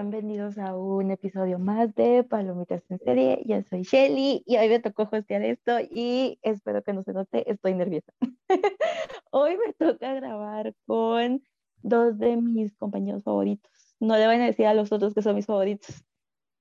[0.00, 3.42] bienvenidos a un episodio más de Palomitas en Serie.
[3.44, 7.50] Yo soy Shelly y hoy me tocó hostear esto y espero que no se note,
[7.50, 8.10] estoy nerviosa.
[9.30, 11.42] hoy me toca grabar con
[11.82, 13.70] dos de mis compañeros favoritos.
[14.00, 16.02] No le van a decir a los otros que son mis favoritos,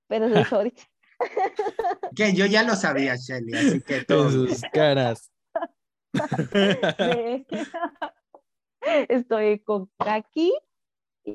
[0.10, 0.84] pero son mis favoritos.
[2.18, 4.34] que yo ya lo sabía, Shelly, así que todos.
[4.34, 5.32] sus caras.
[9.08, 10.52] Estoy con Kaki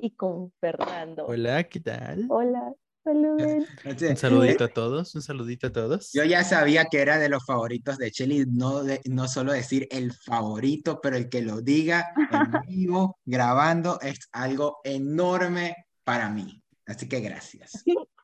[0.03, 1.27] y con Fernando.
[1.27, 2.27] Hola, ¿qué tal?
[2.29, 3.67] Hola, saluden.
[3.85, 6.13] Un saludito a todos, un saludito a todos.
[6.13, 10.13] Yo ya sabía que era de los favoritos de Shelly, no, no solo decir el
[10.13, 16.63] favorito, pero el que lo diga en vivo, grabando, es algo enorme para mí.
[16.87, 17.85] Así que gracias.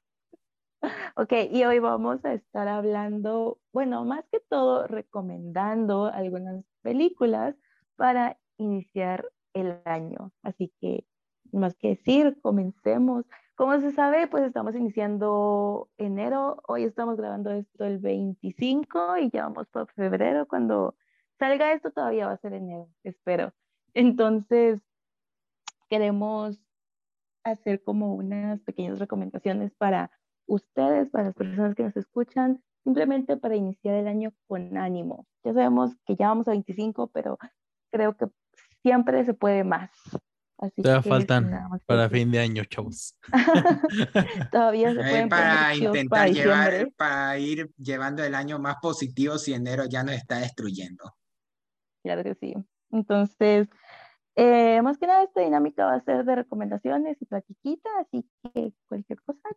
[1.15, 7.55] Ok, y hoy vamos a estar hablando, bueno, más que todo recomendando algunas películas
[7.97, 10.33] para iniciar el año.
[10.43, 11.05] Así que
[11.53, 13.25] más que decir, comencemos.
[13.55, 19.45] Como se sabe, pues estamos iniciando enero, hoy estamos grabando esto el 25 y ya
[19.45, 20.95] vamos por febrero, cuando
[21.39, 23.53] salga esto todavía va a ser enero, espero.
[23.93, 24.81] Entonces,
[25.89, 26.59] queremos
[27.45, 30.11] hacer como unas pequeñas recomendaciones para
[30.47, 35.27] ustedes, para las personas que nos escuchan, simplemente para iniciar el año con ánimo.
[35.45, 37.39] Ya sabemos que ya vamos a 25, pero
[37.91, 38.27] creo que
[38.83, 39.91] siempre se puede más.
[40.77, 41.51] Todavía faltan
[41.87, 43.17] para fin de año, chavos.
[44.53, 49.85] Todavía se pueden para intentar llevar, para ir llevando el año más positivo si enero
[49.87, 51.15] ya nos está destruyendo.
[52.03, 52.55] Claro que sí.
[52.91, 53.69] Entonces,
[54.37, 58.73] eh, más que nada esta dinámica va a ser de recomendaciones y platiquita, así que
[58.89, 59.49] cualquier cosa,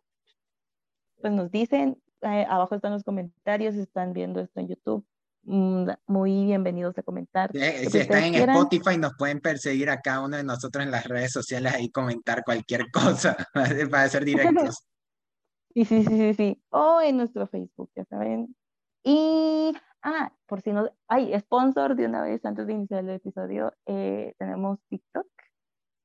[1.20, 5.06] pues nos dicen, eh, abajo están los comentarios, están viendo esto en YouTube,
[5.46, 7.50] muy bienvenidos a comentar.
[7.52, 11.32] si están en Spotify, nos pueden perseguir a cada uno de nosotros en las redes
[11.32, 13.36] sociales y comentar cualquier cosa
[13.90, 14.86] para ser directos.
[15.76, 16.62] Sí, sí, sí, sí, sí.
[16.68, 18.54] O en nuestro Facebook, ya saben.
[19.02, 23.74] Y, ah, por si no, hay sponsor de una vez antes de iniciar el episodio,
[23.84, 25.26] eh, tenemos TikTok.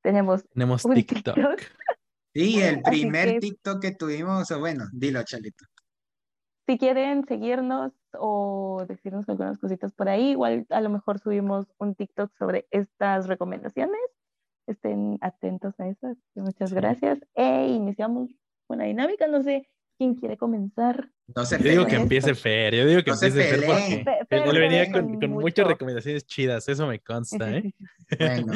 [0.02, 1.36] Tenemos, tenemos TikTok.
[1.36, 1.62] TikTok.
[2.34, 5.66] Sí, el primer TikTok que tuvimos, bueno, dilo, Chalito.
[6.70, 11.96] Si quieren seguirnos o decirnos algunas cositas por ahí, igual a lo mejor subimos un
[11.96, 14.00] TikTok sobre estas recomendaciones.
[14.68, 16.16] Estén atentos a eso.
[16.36, 17.18] Muchas gracias.
[17.34, 18.30] E iniciamos
[18.68, 19.26] una dinámica.
[19.26, 21.10] No sé quién quiere comenzar.
[21.36, 21.58] No sé.
[21.58, 22.76] Yo digo que empiece Fer.
[22.76, 23.66] Yo digo que empiece Fer
[24.30, 26.70] porque le venía con, muchas recomendaciones chidas.
[26.70, 27.74] Eso me consta, ¿eh?
[28.20, 28.54] Bueno,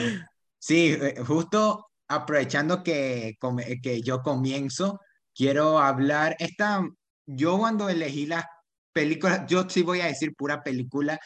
[0.59, 3.39] sí, eh, justo aprovechando que,
[3.81, 5.01] que yo comienzo,
[5.33, 6.35] quiero hablar.
[6.37, 6.87] Esta
[7.25, 8.45] yo cuando elegí las
[8.93, 11.19] películas, yo sí voy a decir pura película,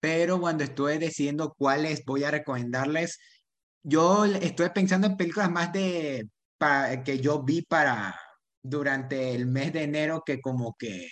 [0.00, 3.18] pero cuando estuve decidiendo cuáles voy a recomendarles,
[3.82, 6.28] yo estuve pensando en películas más de
[7.04, 8.18] que yo vi para
[8.62, 11.08] durante el mes de enero que como que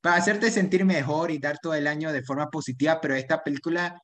[0.00, 4.00] para hacerte sentir mejor y dar todo el año de forma positiva, pero esta película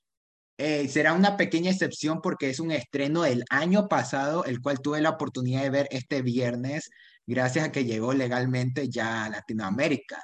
[0.58, 5.00] eh, será una pequeña excepción porque es un estreno del año pasado, el cual tuve
[5.00, 6.91] la oportunidad de ver este viernes
[7.26, 10.22] gracias a que llegó legalmente ya a Latinoamérica.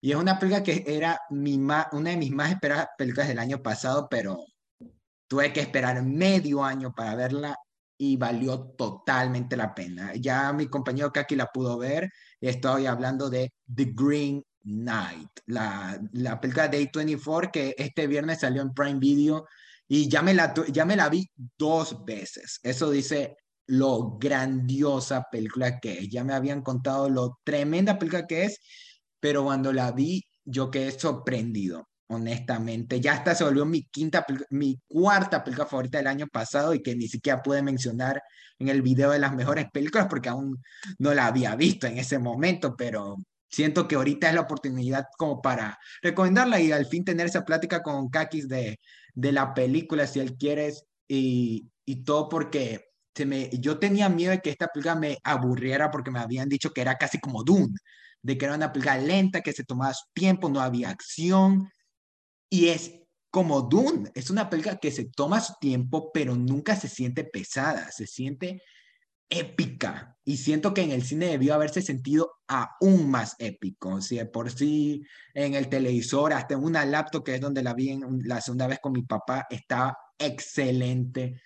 [0.00, 4.08] Y es una película que era una de mis más esperadas películas del año pasado,
[4.08, 4.38] pero
[5.26, 7.56] tuve que esperar medio año para verla
[7.98, 10.14] y valió totalmente la pena.
[10.14, 12.10] Ya mi compañero Kaki la pudo ver.
[12.40, 18.62] Estoy hablando de The Green Knight, la, la película de A24 que este viernes salió
[18.62, 19.46] en Prime Video
[19.88, 22.60] y ya me, la, ya me la vi dos veces.
[22.62, 23.36] Eso dice
[23.68, 26.08] lo grandiosa película que es.
[26.08, 28.60] Ya me habían contado lo tremenda película que es,
[29.20, 33.00] pero cuando la vi yo quedé sorprendido, honestamente.
[33.00, 36.96] Ya hasta se volvió mi quinta, mi cuarta película favorita del año pasado y que
[36.96, 38.22] ni siquiera pude mencionar
[38.58, 40.62] en el video de las mejores películas porque aún
[40.98, 43.16] no la había visto en ese momento, pero
[43.50, 47.82] siento que ahorita es la oportunidad como para recomendarla y al fin tener esa plática
[47.82, 48.80] con Kakis de,
[49.14, 52.87] de la película si él quieres y, y todo porque
[53.26, 56.80] me, yo tenía miedo de que esta película me aburriera porque me habían dicho que
[56.80, 57.74] era casi como Dune,
[58.22, 61.70] de que era una película lenta, que se tomaba su tiempo, no había acción.
[62.50, 62.92] Y es
[63.30, 67.90] como Dune, es una película que se toma su tiempo, pero nunca se siente pesada,
[67.92, 68.62] se siente
[69.28, 70.16] épica.
[70.24, 73.94] Y siento que en el cine debió haberse sentido aún más épico.
[73.94, 75.04] O sea, por sí
[75.34, 78.66] en el televisor, hasta en una laptop, que es donde la vi en, la segunda
[78.66, 81.40] vez con mi papá, estaba excelente.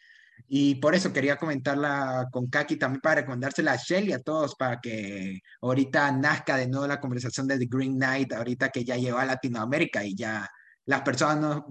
[0.48, 4.80] Y por eso quería comentarla con Kaki también para recomendársela a Shelly a todos para
[4.80, 9.18] que ahorita nazca de nuevo la conversación de The Green Knight, ahorita que ya llegó
[9.18, 10.48] a Latinoamérica y ya
[10.84, 11.62] las personas,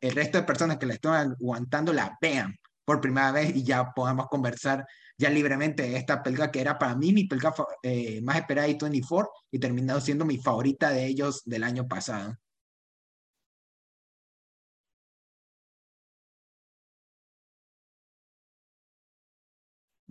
[0.00, 3.92] el resto de personas que la están aguantando la vean por primera vez y ya
[3.92, 8.66] podamos conversar ya libremente esta película que era para mí mi película eh, más esperada
[8.66, 12.36] de 24 y terminado siendo mi favorita de ellos del año pasado.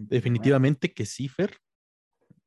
[0.01, 1.57] Definitivamente que sí, Fer.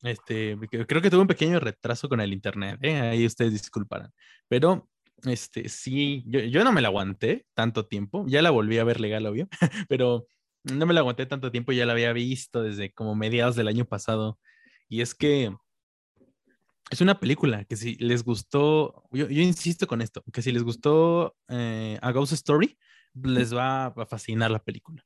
[0.02, 0.56] Este,
[0.86, 2.98] creo que tuve un pequeño retraso con el internet, ¿eh?
[2.98, 4.10] ahí ustedes disculparán.
[4.48, 4.88] Pero,
[5.24, 9.00] este, sí, yo, yo, no me la aguanté tanto tiempo, ya la volví a ver
[9.00, 9.48] legal, obvio,
[9.88, 10.26] pero
[10.64, 13.84] no me la aguanté tanto tiempo, ya la había visto desde como mediados del año
[13.84, 14.38] pasado.
[14.88, 15.54] Y es que
[16.90, 20.62] es una película que si les gustó, yo, yo insisto con esto, que si les
[20.62, 22.78] gustó eh, A Ghost Story,
[23.14, 25.04] les va a fascinar la película,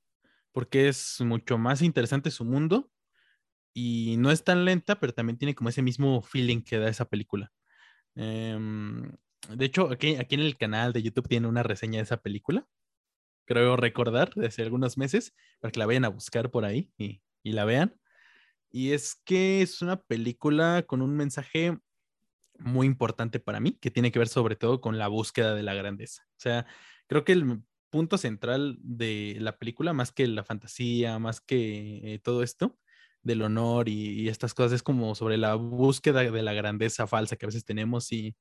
[0.56, 2.90] porque es mucho más interesante su mundo
[3.74, 7.10] y no es tan lenta, pero también tiene como ese mismo feeling que da esa
[7.10, 7.52] película.
[8.14, 9.02] Em,
[9.50, 12.66] de hecho, aquí, en el canal de YouTube tiene una reseña de esa película,
[13.44, 17.20] creo recordar, de hace algunos meses, para que la vayan a buscar por ahí y,
[17.42, 18.00] y la vean.
[18.70, 21.78] Y es que es una película con un mensaje
[22.58, 25.74] muy importante para mí, que tiene que ver sobre todo con la búsqueda de la
[25.74, 26.22] grandeza.
[26.30, 26.64] O sea,
[27.08, 32.18] creo que el punto central de la película, más que la fantasía, más que eh,
[32.18, 32.78] todo esto,
[33.22, 37.46] del honor y, estas cosas, es como sobre la búsqueda de la grandeza falsa que
[37.46, 38.36] a veces tenemos y,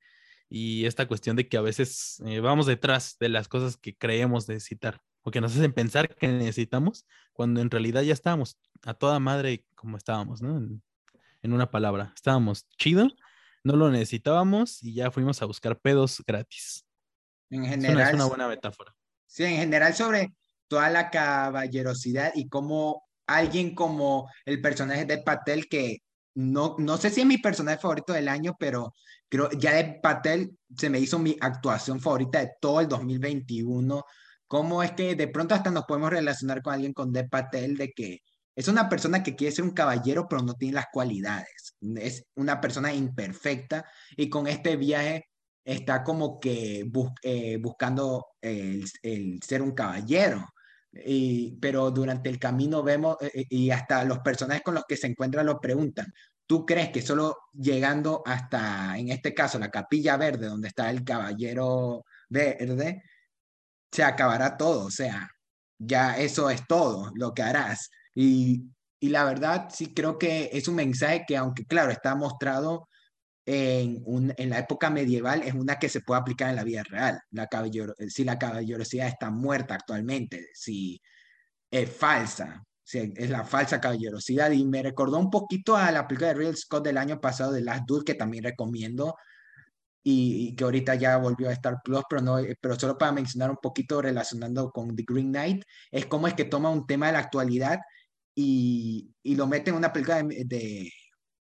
[0.49, 4.47] y esta cuestión de que a veces eh, vamos detrás de las cosas que creemos
[4.47, 9.19] necesitar o que nos hacen pensar que necesitamos, cuando en realidad ya estábamos a toda
[9.19, 10.57] madre como estábamos, ¿no?
[10.57, 13.07] En, una palabra, estábamos chido,
[13.63, 16.87] no lo necesitábamos y ya fuimos a buscar pedos gratis.
[17.51, 18.07] En general.
[18.07, 18.95] Es una, buena metáfora.
[19.35, 20.33] Sí, en general sobre
[20.69, 25.97] toda la caballerosidad y cómo alguien como el personaje de Patel, que
[26.35, 28.93] no, no sé si es mi personaje favorito del año, pero
[29.27, 34.05] creo ya de Patel se me hizo mi actuación favorita de todo el 2021.
[34.47, 37.91] Cómo es que de pronto hasta nos podemos relacionar con alguien con de Patel, de
[37.91, 38.19] que
[38.55, 41.75] es una persona que quiere ser un caballero, pero no tiene las cualidades.
[41.97, 43.83] Es una persona imperfecta
[44.15, 45.25] y con este viaje
[45.65, 46.87] está como que
[47.23, 48.85] eh, buscando el,
[49.41, 50.47] ser un caballero.
[50.93, 54.95] Y, pero durante el camino vemos, eh, eh, y hasta los personajes con los que
[54.95, 56.13] se encuentran lo preguntan,
[56.45, 61.03] ¿tú crees que solo llegando hasta, en este caso, la capilla verde, donde está el
[61.03, 63.03] caballero verde,
[63.91, 64.85] se acabará todo?
[64.85, 65.27] O sea,
[65.77, 67.89] ya eso es todo lo que harás.
[68.13, 68.63] Y,
[68.99, 72.87] y la verdad, sí creo que es un mensaje que, aunque claro, está mostrado
[73.45, 76.83] en, un, en la época medieval, es una que se puede aplicar en la vida
[76.83, 77.21] real.
[77.31, 77.47] La
[78.09, 81.01] si la caballerosidad está muerta actualmente, si
[81.69, 84.51] es falsa, si es la falsa caballerosidad.
[84.51, 87.61] Y me recordó un poquito a la película de Real Scott del año pasado de
[87.61, 89.15] Last Duel, que también recomiendo.
[90.03, 93.49] Y, y, que ahorita ya volvió a Star Plus, pero, no, pero solo para mencionar
[93.49, 97.13] un poquito relacionando con The Green Knight, es como es que toma un tema de
[97.13, 97.79] la actualidad
[98.35, 100.91] y, y lo mete en una película de,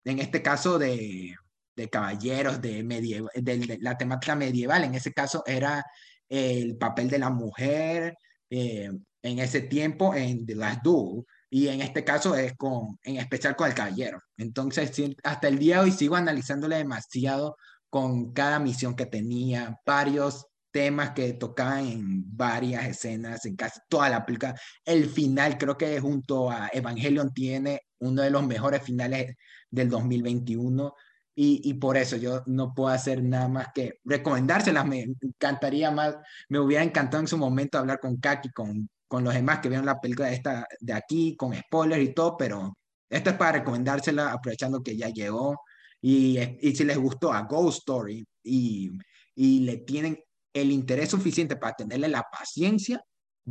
[0.06, 1.36] en este caso, de,
[1.76, 4.84] de caballeros, de, medieval, de, la temática medieval.
[4.84, 5.84] En ese caso era
[6.30, 8.16] el papel de la mujer
[8.50, 8.90] eh,
[9.22, 11.24] en ese tiempo en The Last Duel.
[11.50, 14.20] Y en este caso es con, en especial con el caballero.
[14.38, 14.92] Entonces,
[15.24, 17.56] hasta el día de hoy sigo analizándole demasiado
[17.90, 24.10] con cada misión que tenía, varios temas que tocaban en varias escenas, en casi toda
[24.10, 24.60] la película.
[24.84, 29.36] El final, creo que junto a Evangelion tiene uno de los mejores finales
[29.70, 30.94] del 2021.
[31.36, 34.86] Y, y, por eso yo no puedo hacer nada más que recomendárselas.
[34.86, 36.16] Me encantaría más,
[36.48, 39.86] me hubiera encantado en su momento hablar con Kaki, con, con los demás que vieron
[39.86, 42.78] la película de, esta, de aquí, con spoilers y todo, pero
[43.10, 45.62] esto es para recomendársela aprovechando que ya llegó.
[46.02, 48.92] Y, y si les gustó a Ghost Story y,
[49.36, 50.18] y le tienen
[50.54, 53.04] el interés suficiente para tenerle la paciencia,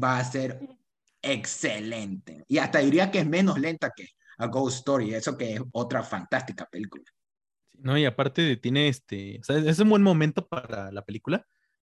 [0.02, 0.58] va a ser
[1.20, 2.44] excelente.
[2.48, 6.02] Y hasta diría que es menos lenta que a Ghost Story, eso que es otra
[6.02, 7.04] fantástica película.
[7.84, 11.46] No, y aparte tiene este, o sea, es un buen momento para la película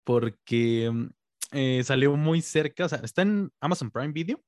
[0.02, 1.07] porque mm,
[1.52, 4.43] eh, salió muy cerca, o sea, está en Amazon Prime Video.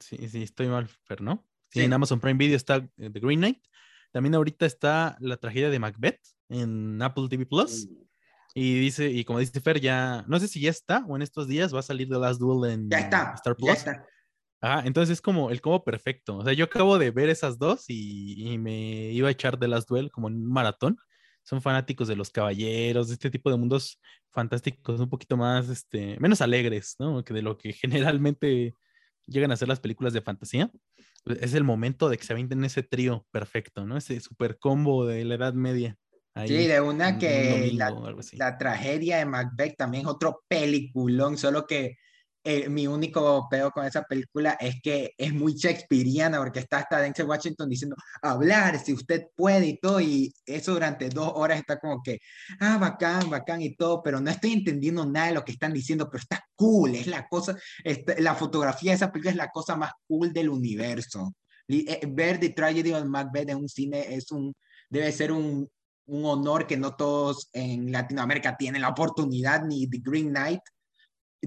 [0.00, 1.46] Sí, sí, estoy mal, pero no.
[1.70, 3.64] Sí, en Amazon Prime Video está eh, The Green Knight.
[4.10, 7.88] También ahorita está la tragedia de Macbeth en Apple TV Plus.
[8.52, 11.46] Y dice, y como dice Fer, ya, no sé si ya está o en estos
[11.46, 13.68] días va a salir The Last Duel en Star Plus.
[13.68, 14.06] Ya está.
[14.62, 16.38] Ah, entonces es como el combo perfecto.
[16.38, 19.88] O sea, yo acabo de ver esas dos y, me iba a echar The Last
[19.88, 20.96] Duel como en un maratón.
[21.42, 24.00] Son fanáticos de los caballeros, de este tipo de mundos
[24.30, 27.24] fantásticos, un poquito más, este, menos alegres, ¿no?
[27.24, 27.72] Que de lo que
[28.08, 28.76] generalmente
[29.26, 30.70] llegan a ser las películas de fantasía.
[31.40, 33.96] Es el momento de que se avienten ese trío perfecto, ¿no?
[33.96, 35.98] Ese super combo de la Edad Media
[36.46, 41.98] sí, de una que la, tragedia de Macbeth también es otro peliculón, solo que
[42.44, 46.98] eh, mi único pedo con esa película es que es muy shakespeariana porque está hasta
[46.98, 51.78] Denzel Washington diciendo hablar si usted puede y todo y eso durante dos horas está
[51.78, 52.18] como que
[52.60, 56.08] ah bacán bacán y todo pero no estoy entendiendo nada de lo que están diciendo
[56.10, 59.76] pero está cool es la cosa este, la fotografía de esa película es la cosa
[59.76, 61.34] más cool del universo.
[61.68, 64.52] Eh, ver The Tragedy of Macbeth en un cine es un
[64.90, 65.68] debe ser un
[66.06, 70.60] un honor que no todos en Latinoamérica tienen la oportunidad ni The Green Knight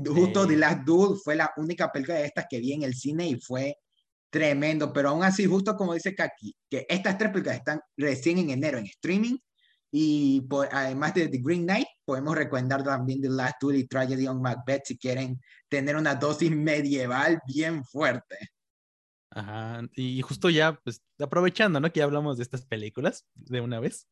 [0.03, 3.27] Justo The Last Duel fue la única película de estas que vi en el cine
[3.27, 3.77] y fue
[4.29, 8.49] tremendo, pero aún así, justo como dice Kaki, que estas tres películas están recién en
[8.49, 9.37] enero en streaming
[9.91, 14.27] y pues, además de The Green Knight, podemos recomendar también The Last Duel y Tragedy
[14.27, 18.35] on Macbeth si quieren tener una dosis medieval bien fuerte.
[19.29, 21.89] Ajá, y justo ya, pues aprovechando, ¿no?
[21.93, 24.09] Que ya hablamos de estas películas de una vez.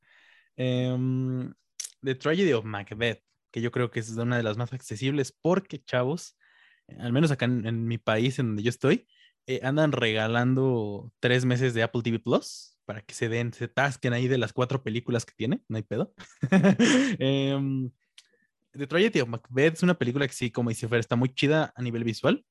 [0.55, 3.21] The Tragedy of Macbeth
[3.53, 6.35] que yo creo que es una de las más accesibles porque, chavos,
[6.87, 9.07] eh, al menos acá en, mi país, en donde yo estoy,
[9.45, 14.11] eh, andan regalando tres meses de Apple TV Plus para que se den, se tasquen
[14.13, 16.13] ahí de las cuatro películas que tiene, no hay pedo.
[18.71, 21.71] The Tragedy of Macbeth es una película que sí, como dice Fer, está muy chida
[21.75, 22.43] a nivel visual,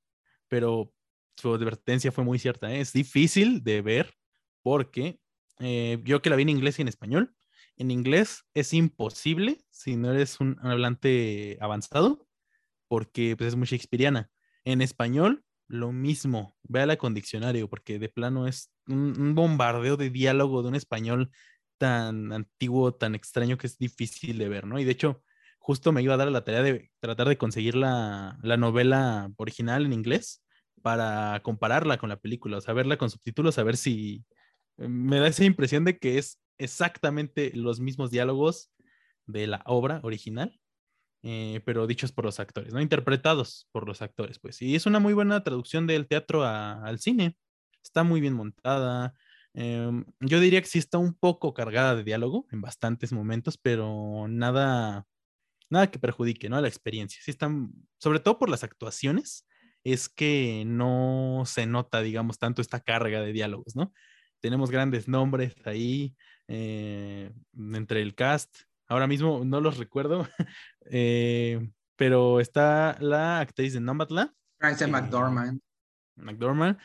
[0.47, 0.93] pero
[1.37, 2.73] su advertencia fue muy cierta.
[2.73, 2.81] ¿eh?
[2.81, 4.15] Es difícil de ver
[4.63, 5.19] porque
[5.59, 7.35] yo que la vi en inglés y en español,
[7.83, 12.27] en inglés es imposible si no eres un hablante avanzado,
[12.89, 14.31] porque pues, es muy shakespeariana.
[14.65, 16.57] En español, lo mismo.
[16.63, 21.31] Véala con diccionario, porque de plano es un, bombardeo de diálogo de un español
[21.79, 24.79] tan antiguo, tan extraño que es difícil de ver, ¿no?
[24.79, 25.25] Y de hecho,
[25.59, 29.87] justo me iba a dar la tarea de tratar de conseguir la, la novela original
[29.87, 30.45] en inglés
[30.83, 34.25] para compararla con la película, o sea, con subtítulos, a ver si
[34.79, 38.71] eh, me da esa impresión de que es exactamente los mismos diálogos
[39.27, 40.61] de la obra original,
[41.23, 42.81] eh, pero dichos por los actores, ¿no?
[42.81, 44.61] Interpretados por los actores, pues.
[44.63, 47.37] Y es una muy buena traducción del teatro al cine.
[47.83, 49.15] Está muy bien montada.
[49.55, 54.27] Em, yo diría que sí está un poco cargada de diálogo en bastantes momentos, pero
[54.29, 55.07] nada,
[55.71, 56.57] nada que perjudique, ¿no?
[56.57, 57.21] A la experiencia.
[57.23, 59.47] Sí están, sobre todo por las actuaciones,
[59.85, 63.93] es que no se nota, digamos, tanto esta carga de diálogos, ¿no?
[64.41, 66.17] Tenemos grandes nombres ahí,
[66.49, 68.55] eh, entre el cast.
[68.89, 70.29] Ahora mismo no los recuerdo,
[70.91, 74.31] eh, pero está la actriz de Nomadland.
[74.59, 75.61] Frances McDormand.
[76.17, 76.79] McDormand,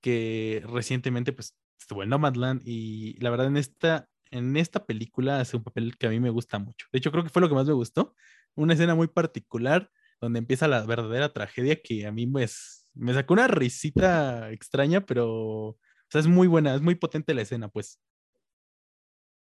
[0.00, 5.56] que recientemente pues, estuvo en Nomadland y la verdad en esta, en esta película hace
[5.56, 6.86] un papel que a mí me gusta mucho.
[6.92, 8.14] De hecho, creo que fue lo que más me gustó.
[8.54, 9.90] Una escena muy particular
[10.20, 15.76] donde empieza la verdadera tragedia que a mí pues, me sacó una risita extraña, pero
[16.12, 18.00] es muy buena, es muy potente la escena, pues.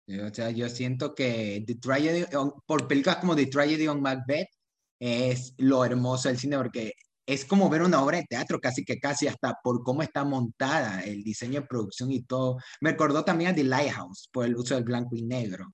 [0.07, 2.25] O sea, yo siento que The Tragedy,
[2.67, 4.49] por películas como The Tragedy on Macbeth,
[4.99, 6.93] es lo hermoso del cine porque
[7.25, 11.01] es como ver una obra de teatro, casi que casi hasta por cómo está montada,
[11.03, 12.57] el diseño de producción y todo.
[12.81, 15.73] Me recordó también a The Lighthouse por el uso del blanco y negro.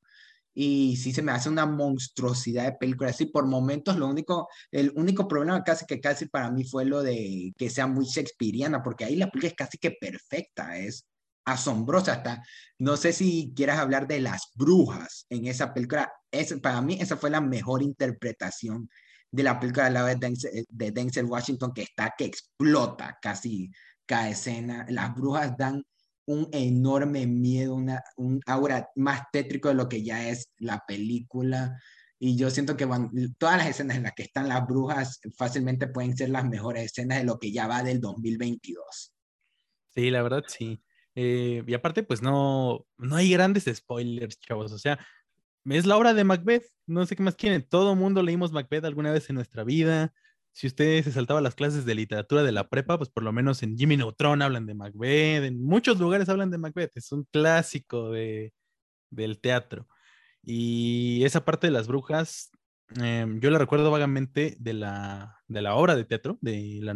[0.53, 3.09] Y sí se me hace una monstruosidad de película.
[3.09, 7.03] Así por momentos, lo único, el único problema casi que casi para mí fue lo
[7.03, 11.05] de que sea muy shakespeariana, porque ahí la película es casi que perfecta, es
[11.45, 12.43] asombrosa hasta,
[12.77, 17.17] no sé si quieras hablar de las brujas en esa película, es, para mí esa
[17.17, 18.89] fue la mejor interpretación
[19.31, 23.71] de la película de, la Denzel, de Denzel Washington que está, que explota casi
[24.05, 25.83] cada escena, las brujas dan
[26.25, 31.77] un enorme miedo, una, un aura más tétrico de lo que ya es la película.
[32.19, 32.87] Y yo siento que
[33.37, 37.19] todas las escenas en las que están las brujas fácilmente pueden ser las mejores escenas
[37.19, 39.13] de lo que ya va del 2022.
[39.89, 40.81] Sí, la verdad sí.
[41.15, 44.71] Eh, y aparte, pues no, no hay grandes spoilers, chavos.
[44.71, 44.99] O sea,
[45.65, 46.65] es la obra de Macbeth.
[46.87, 47.67] No sé qué más quieren.
[47.67, 50.13] Todo mundo leímos Macbeth alguna vez en nuestra vida.
[50.53, 53.63] Si usted se saltaba las clases de literatura de la prepa, pues por lo menos
[53.63, 55.43] en Jimmy Neutron hablan de Macbeth.
[55.43, 56.91] En muchos lugares hablan de Macbeth.
[56.95, 58.53] Es un clásico de,
[59.09, 59.87] del teatro.
[60.43, 62.51] Y esa parte de las brujas,
[62.95, 66.95] em, yo la recuerdo vagamente de la, de la obra de teatro, de la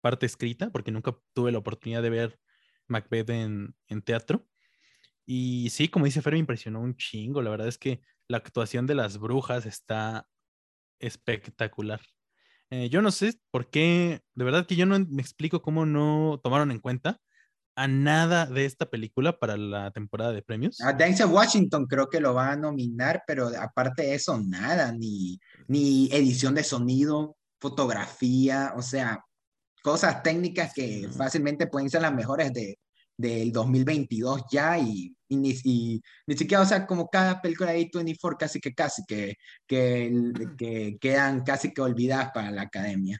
[0.00, 2.38] parte escrita, porque nunca tuve la oportunidad de ver
[2.88, 3.74] Macbeth en,
[4.04, 4.46] teatro.
[5.26, 7.42] Y sí, como dice Fer, me impresionó un chingo.
[7.42, 10.26] La verdad es que la actuación de las brujas está
[10.98, 12.00] espectacular.
[12.70, 16.40] Eh, yo no sé por qué, de verdad que yo no me explico cómo no
[16.42, 17.20] tomaron en cuenta
[17.76, 20.80] a nada de esta película para la temporada de premios.
[20.80, 25.40] A Denzel Washington creo que lo va a nominar, pero aparte de eso, nada, ni,
[25.66, 29.24] ni edición de sonido, fotografía, o sea,
[29.84, 32.78] cosas técnicas que fácilmente pueden ser las mejores de,
[33.18, 35.50] del 2022 ya y, y, ni,
[36.26, 39.34] ni, siquiera, o sea, como cada película de A24 casi que casi que,
[39.66, 40.10] que,
[40.56, 43.18] que quedan casi que olvidadas para la academia.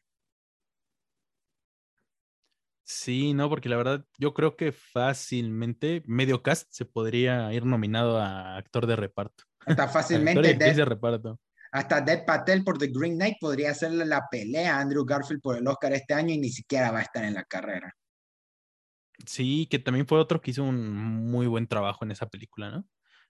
[2.87, 8.19] Sí, no, porque la verdad yo creo que fácilmente medio cast se podría ir nominado
[8.19, 9.45] a actor de reparto.
[9.67, 11.41] Hasta fácilmente Actor de Dev, reparto.
[11.75, 15.57] Hasta Dev Patel por The Green Knight podría hacerle la pelea a Andrew Garfield por
[15.57, 17.93] el Oscar este año y ni siquiera va a estar en la carrera.
[19.27, 22.87] Sí, que también fue otro que hizo un muy buen trabajo en esa película, ¿no?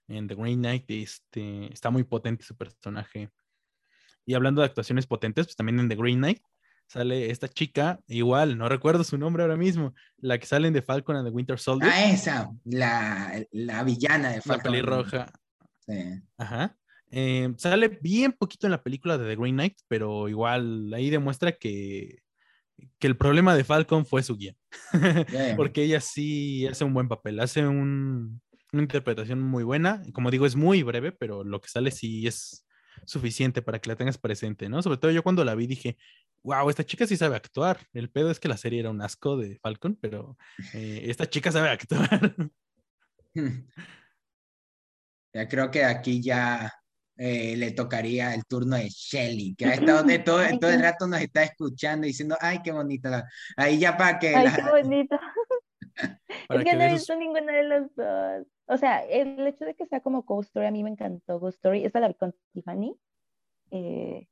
[0.07, 3.31] En The Green Knight este, está muy potente su personaje.
[4.27, 6.43] Y hablando de actuaciones potentes, pues también en The Green Knight
[6.85, 10.83] sale esta chica, igual, no recuerdo su nombre ahora mismo, la que sale en The
[10.83, 11.91] Falcon and the Winter Soldier.
[11.91, 14.71] Ah, esa, la, la villana de la Falcon.
[14.71, 15.31] pelirroja.
[15.87, 16.21] Sí.
[16.37, 16.77] Ajá.
[17.17, 21.53] Eh, sale bien poquito en la película de The Green Knight, pero igual ahí demuestra
[21.53, 22.19] que,
[22.99, 24.53] que el problema de Falcon fue su guía.
[25.55, 28.41] Porque ella sí hace un buen papel, hace un-
[28.73, 30.03] una interpretación muy buena.
[30.11, 32.67] Como digo, es muy breve, pero lo que sale sí es
[33.05, 34.81] suficiente para que la tengas presente, ¿no?
[34.81, 35.97] Sobre todo yo cuando la vi dije,
[36.43, 37.87] wow, esta chica sí sabe actuar.
[37.93, 40.37] El pedo es que la serie era un asco de Falcon, pero
[40.73, 42.35] eh, esta chica sabe actuar.
[45.33, 46.71] Ya creo que aquí ya
[47.17, 50.81] eh, le tocaría el turno de Shelly, que ha estado de todo, Ay, todo el
[50.81, 53.09] rato nos está escuchando diciendo, ay, qué bonita.
[53.09, 53.29] la-".
[53.57, 55.19] Ahí ya para que Ay, la- qué bonito.
[56.49, 58.47] es que que no he visto ninguna de las dos.
[58.67, 61.57] O sea, el hecho de que sea como Ghost Story, a mí me encantó Ghost
[61.57, 61.85] Story.
[61.85, 62.95] Esta la vi con Tiffany.
[63.71, 64.27] eh,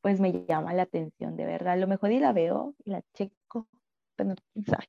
[0.00, 1.74] pues me llama la atención, de verdad.
[1.74, 3.68] A lo mejor y la veo y la checo,
[4.16, 4.88] pero quién sabe.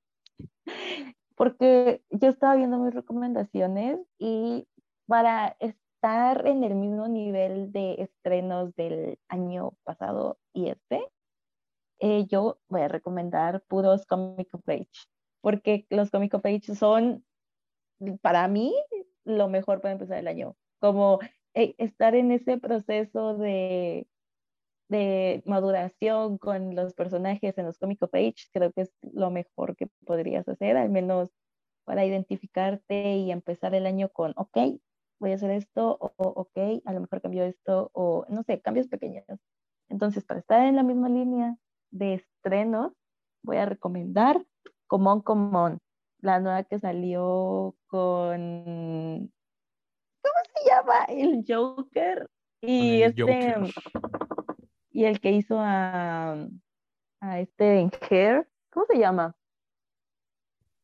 [1.36, 4.68] Porque yo estaba viendo mis recomendaciones y
[5.08, 5.56] para
[6.04, 11.02] estar en el mismo nivel de estrenos del año pasado y este,
[12.00, 14.90] eh, yo voy a recomendar puros comic of age,
[15.40, 17.24] porque los comic of age son,
[18.22, 18.76] para mí,
[19.24, 20.58] lo mejor para empezar el año.
[20.80, 21.20] Como
[21.54, 24.06] eh, estar en ese proceso de,
[24.90, 29.78] de maduración con los personajes en los comic of age, creo que es lo mejor
[29.78, 31.30] que podrías hacer, al menos
[31.86, 34.58] para identificarte y empezar el año con, ok,
[35.24, 38.90] voy a hacer esto, o ok, a lo mejor cambio esto, o no sé, cambios
[38.90, 39.24] pequeños.
[39.88, 41.56] Entonces, para estar en la misma línea
[41.92, 42.92] de estrenos,
[43.42, 44.46] voy a recomendar
[44.86, 45.80] Comón Comón,
[46.20, 49.32] la nueva que salió con,
[50.22, 51.06] ¿cómo se llama?
[51.06, 53.74] El Joker y el este, Joker.
[54.92, 56.34] y el que hizo a,
[57.22, 59.34] a este en Hair, ¿cómo se llama?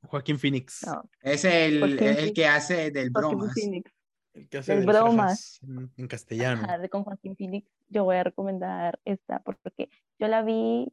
[0.03, 0.87] Joaquín Phoenix.
[0.87, 2.33] No, es el, Joaquín el Phoenix.
[2.33, 3.53] que hace del bromas.
[3.53, 3.98] Phoenix.
[4.33, 5.59] El que hace bromas.
[5.59, 6.61] jajas en, en castellano.
[6.63, 9.89] Ajá, con Joaquín Phoenix, yo voy a recomendar esta porque
[10.19, 10.91] yo la vi,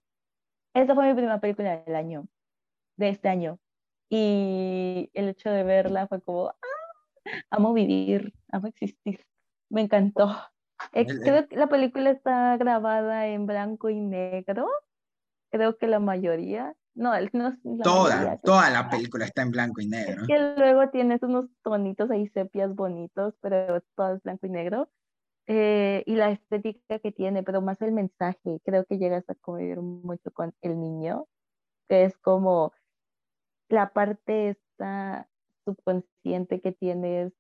[0.75, 2.27] esta fue mi primera película del año,
[2.97, 3.59] de este año,
[4.09, 6.55] y el hecho de verla fue como, "Ah,
[7.51, 9.25] amo vivir, amo existir,
[9.71, 10.35] me encantó.
[10.93, 14.69] Eh, creo que la película está grabada en blanco y negro,
[15.51, 19.43] creo que la mayoría, no, el- no la Toda, mayoría, toda la la- película está
[19.43, 20.27] en blanco y es negro.
[20.27, 24.91] que luego tienes unos tonitos ahí sepias bonitos, pero todo es blanco y negro.
[25.49, 29.81] eh, y la estética que tiene, pero más el mensaje, creo que llegas a convivir
[29.83, 31.27] mucho con el niño,
[31.89, 32.73] que es como
[33.69, 35.29] la parte esta
[35.65, 37.33] subconsciente que tienes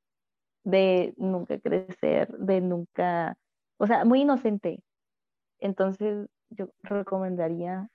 [0.64, 3.38] de nunca crecer, de nunca,
[3.78, 4.82] o sea, muy inocente.
[5.60, 7.90] Entonces, yo recomendaría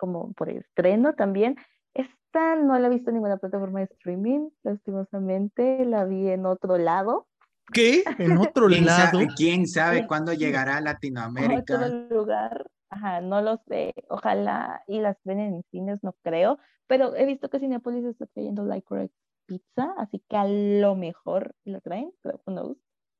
[0.00, 1.56] como por estreno también.
[1.92, 6.78] Esta no la he visto en ninguna plataforma de streaming, lastimosamente, la vi en otro
[6.78, 7.26] lado,
[7.72, 8.02] ¿Qué?
[8.18, 9.20] En otro ¿Quién, lado.
[9.36, 10.06] quién sabe Sí.
[10.08, 11.74] cuándo llegará a en Latinoamérica?
[11.76, 12.68] otro lugar.
[12.88, 13.94] Ajá, no lo sé.
[14.08, 16.58] Ojalá y las ven en cines, no creo.
[16.88, 19.14] Pero he visto que Cinepolis está trayendo Licorice
[19.46, 22.76] Pizza, así que a lo mejor lo traen, pero who knows.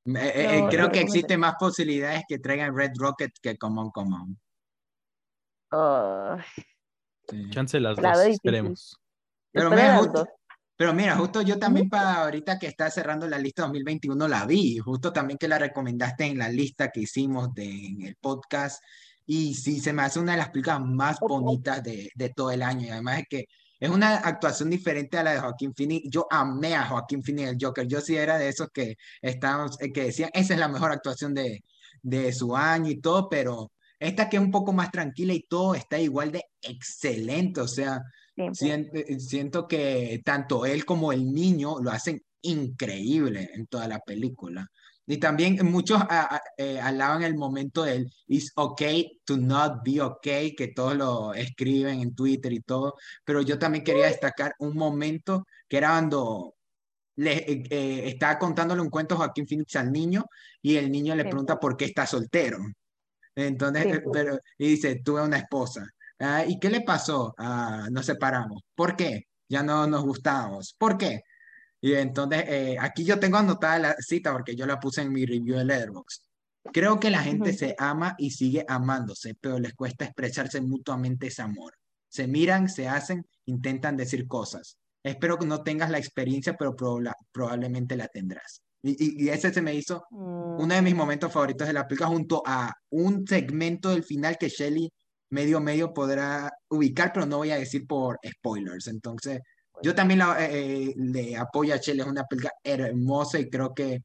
[0.07, 3.91] Eh, eh, Lo- creo lo que existen más posibilidades que traigan Red Rocket que Common
[3.91, 4.37] Common.
[5.71, 6.43] Ay,
[7.29, 7.49] Sí.
[7.51, 8.97] Chance las La dos, esperemos.
[9.53, 10.27] Pero mira, justo,
[10.77, 14.79] pero mira, justo yo también para ahorita que está cerrando la lista 2021 la vi,
[14.79, 18.83] justo también que la recomendaste en la lista que hicimos de, en el podcast
[19.27, 21.41] y sí, se me hace una de las películas más Ojo.
[21.41, 23.45] bonitas de, de todo el año y además es que
[23.79, 26.09] es una actuación diferente a la de Joaquín Phoenix.
[26.11, 29.93] Yo amé a Joaquín Phoenix el Joker, yo sí era de esos que estábamos, eh,
[29.93, 31.65] que decían, esa es la mejor actuación de,
[32.03, 35.75] de su año y todo, pero esta que es un poco más tranquila y todo
[35.77, 38.01] está igual de excelente, o sea,
[38.55, 39.05] Siempre.
[39.05, 44.67] Siento, siento que tanto él como el niño lo hacen increíble en toda la película.
[45.07, 50.01] Y también muchos a- a- eh, alaban el momento del It's okay to not be
[50.01, 54.75] okay, que todos lo escriben en Twitter y todo, pero yo también quería destacar un
[54.77, 56.55] momento que era cuando
[57.17, 60.25] le eh, eh, estaba contándole un cuento Joaquín Phoenix al niño
[60.63, 62.59] y el niño le pregunta por qué está soltero.
[63.35, 63.91] Entonces, Sí.
[63.91, 65.87] eh, pero, y dice, tuve una esposa.
[66.19, 67.35] Ah, ¿y qué le pasó?
[67.39, 68.63] Ah, nos separamos.
[68.75, 69.25] ¿Por qué?
[69.49, 70.75] Ya no nos gustábamos.
[70.79, 71.23] ¿Por qué?
[71.81, 75.25] Y entonces, eh, aquí yo tengo anotada la cita porque yo la puse en mi
[75.25, 76.23] review de Letterboxd.
[76.75, 81.41] Creo que la gente se ama y sigue amándose, pero les cuesta expresarse mutuamente ese
[81.41, 81.73] amor.
[82.11, 84.77] Se miran, se hacen, intentan decir cosas.
[85.03, 88.61] Espero que no tengas la experiencia, pero proba- probablemente la tendrás.
[88.83, 90.05] Y, y- y ese se me hizo
[90.57, 94.37] uno de mis Mm, momentos favoritos de la película, junto a un segmento del final
[94.39, 94.91] que Shelly
[95.31, 98.89] medio medio podrá ubicar, pero no voy a decir por spoilers.
[98.89, 99.41] Entonces,
[99.83, 103.73] yo también la- eh, eh, le apoyo a Shelly, es una película hermosa y creo
[103.75, 104.01] que,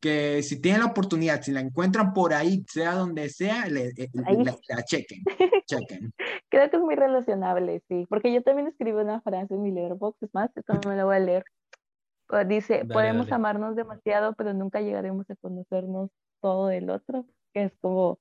[0.00, 4.08] que si tienen la oportunidad, si la encuentran por ahí, sea donde sea, le, eh,
[4.14, 5.22] la, la chequen,
[5.66, 6.12] chequen.
[6.48, 10.24] creo que es muy relacionable, sí, porque yo también escribí una frase en mi letterboxd,
[10.24, 11.44] es más, esta me la voy a leer.
[12.28, 13.32] Pues Dice, Dale, podemos dale.
[13.32, 16.10] amarnos demasiado, pero nunca llegaremos a conocernos
[16.40, 18.20] todo del otro, que es como,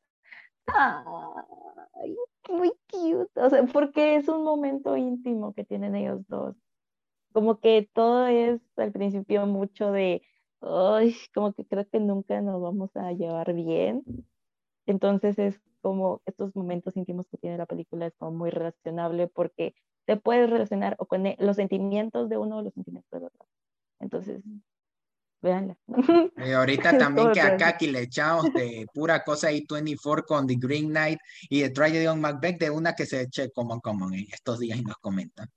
[1.94, 2.18] ay,
[2.50, 6.56] muy cute, o sea, porque es un momento íntimo que tienen ellos dos.
[7.34, 10.24] Como que todo es al principio mucho de,
[10.62, 14.04] ay, como que creo que nunca nos vamos a llevar bien.
[14.88, 19.76] Entonces es como estos momentos íntimos que tiene la película es como muy relacionable porque
[20.06, 23.48] te puedes relacionar o con e- los sentimientos de uno o los sentimientos del otro.
[24.00, 24.42] Entonces,
[25.42, 25.78] véanla.
[26.38, 30.56] Y ahorita también que acá aquí le echamos de pura cosa y 24 con The
[30.60, 34.26] Green Knight y The Tragedy on Macbeth de una que se eche Common Common en
[34.32, 35.48] estos días y nos comenta.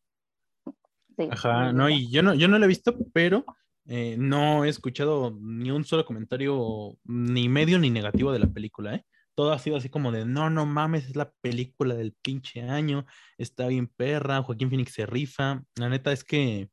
[1.16, 3.44] Sí, Ajá, no, y yo no, yo no lo he visto, pero
[3.86, 8.94] eh, no he escuchado ni un solo comentario, ni medio ni negativo de la película,
[8.94, 9.04] ¿eh?
[9.34, 13.06] Todo ha sido así como de, no, no mames, es la película del pinche año,
[13.38, 15.62] está bien perra, Joaquín Phoenix se rifa.
[15.76, 16.68] La neta es que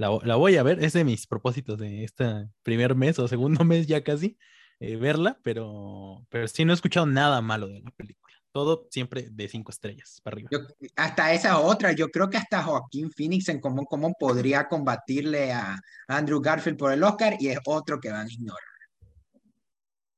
[0.00, 3.64] la, la voy a ver, es de mis propósitos de este primer mes o segundo
[3.64, 4.38] mes ya casi,
[4.80, 8.34] eh, verla, pero, pero sí no he escuchado nada malo de la película.
[8.52, 10.48] Todo siempre de cinco estrellas para arriba.
[10.50, 10.58] Yo,
[10.96, 15.78] hasta esa otra, yo creo que hasta Joaquín Phoenix en Common Common podría combatirle a
[16.08, 18.64] Andrew Garfield por el Oscar y es otro que van a ignorar.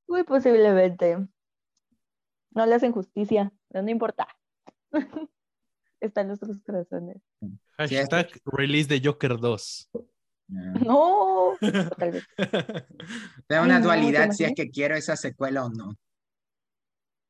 [0.06, 1.18] Muy posiblemente.
[2.52, 4.28] No le hacen justicia, pero no importa.
[6.02, 7.18] Está en nuestros corazones.
[7.40, 7.46] Sí,
[7.78, 9.88] es- Hashtag release de Joker 2.
[10.48, 11.58] No, o
[11.96, 12.24] tal vez.
[12.36, 15.94] Da Ay, una no, ¿te dualidad si es que quiero esa secuela o no.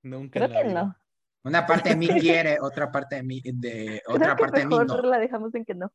[0.03, 0.83] Nunca Creo la que vida.
[0.85, 0.97] no.
[1.45, 2.09] Una parte de mí
[2.49, 5.11] quiere, otra parte de mí, de, Creo otra que parte de mí mejor no.
[5.11, 5.93] la dejamos en que no.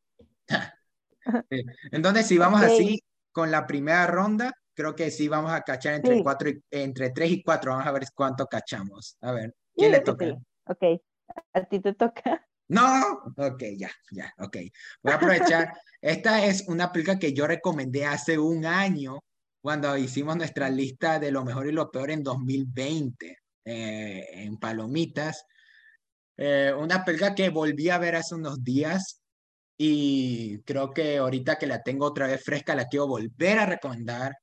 [1.49, 1.61] Sí.
[1.91, 2.67] Entonces, si vamos Ok.
[2.67, 6.23] así con la primera ronda, creo que sí vamos a cachar entre Sí.
[6.23, 7.71] cuatro y, entre tres y cuatro.
[7.71, 9.17] Vamos a ver cuánto cachamos.
[9.19, 10.25] A ver, ¿quién Yo le toca?
[10.25, 10.33] sí.
[10.67, 11.01] Ok,
[11.53, 12.47] a ti te toca.
[12.69, 14.58] No, ok, ya, ya, ok.
[15.01, 15.71] Voy a aprovechar.
[16.01, 19.23] Esta es una película que yo recomendé hace un año
[19.62, 25.45] cuando hicimos nuestra lista de lo mejor y lo peor en 2020 eh, en Palomitas.
[26.38, 29.21] Eh, una película que volví a ver hace unos días
[29.77, 34.36] y creo que ahorita que la tengo otra vez fresca la quiero volver a recomendar.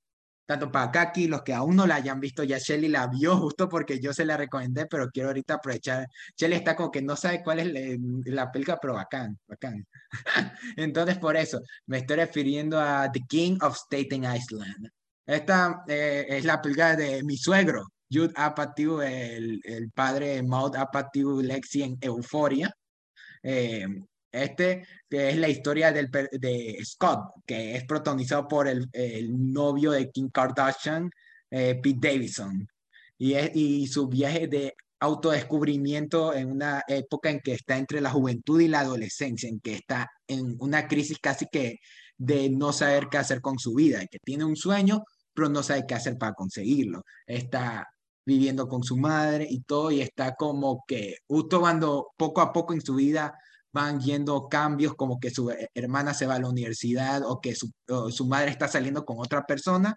[0.46, 3.68] Tanto para Kaki, los que aún no la hayan visto, ya Shelly la vio justo
[3.68, 6.06] porque yo se la recomendé, pero quiero ahorita aprovechar.
[6.36, 7.80] Shelly está como que no sabe cuál es la,
[8.26, 9.86] la película, pero bacán, bacán.
[10.76, 14.90] Entonces, por eso, me estoy refiriendo a The King of Staten Island.
[15.26, 20.76] Esta eh, es la película de mi suegro, Jude Apatow, el, el padre de Maud
[20.76, 22.70] Apatow Lexi en Euphoria.
[23.42, 23.86] Eh,
[24.34, 30.28] este es la historia de Scott, que es protagonizado por el, el novio de Kim
[30.30, 31.08] Kardashian,
[31.50, 32.66] eh, Pete Davidson,
[33.16, 38.10] y, es, y su viaje de autodescubrimiento en una época en que está entre la
[38.10, 41.78] juventud y la adolescencia, en que está en una crisis casi que
[42.16, 45.84] de no saber qué hacer con su vida, que tiene un sueño, pero no sabe
[45.86, 47.04] qué hacer para conseguirlo.
[47.26, 47.86] Está
[48.26, 52.72] viviendo con su madre y todo, y está como que justo cuando poco a poco
[52.72, 53.34] en su vida
[53.74, 57.72] van yendo cambios, como que su hermana se va a la universidad o que su,
[57.88, 59.96] o su madre está saliendo con otra persona,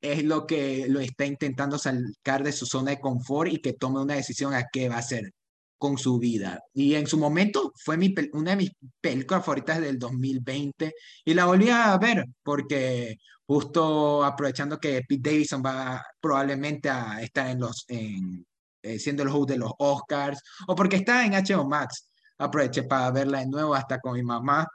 [0.00, 4.00] es lo que lo está intentando sacar de su zona de confort y que tome
[4.00, 5.32] una decisión a qué va a hacer
[5.78, 6.60] con su vida.
[6.72, 10.92] Y en su momento fue mi, una de mis películas favoritas del 2020
[11.24, 17.48] y la volví a ver porque justo aprovechando que Pete Davidson va probablemente a estar
[17.48, 18.44] en los, en,
[18.82, 22.10] eh, siendo el host de los Oscars o porque está en HBO Max.
[22.38, 24.66] Aproveché para verla de nuevo hasta con mi mamá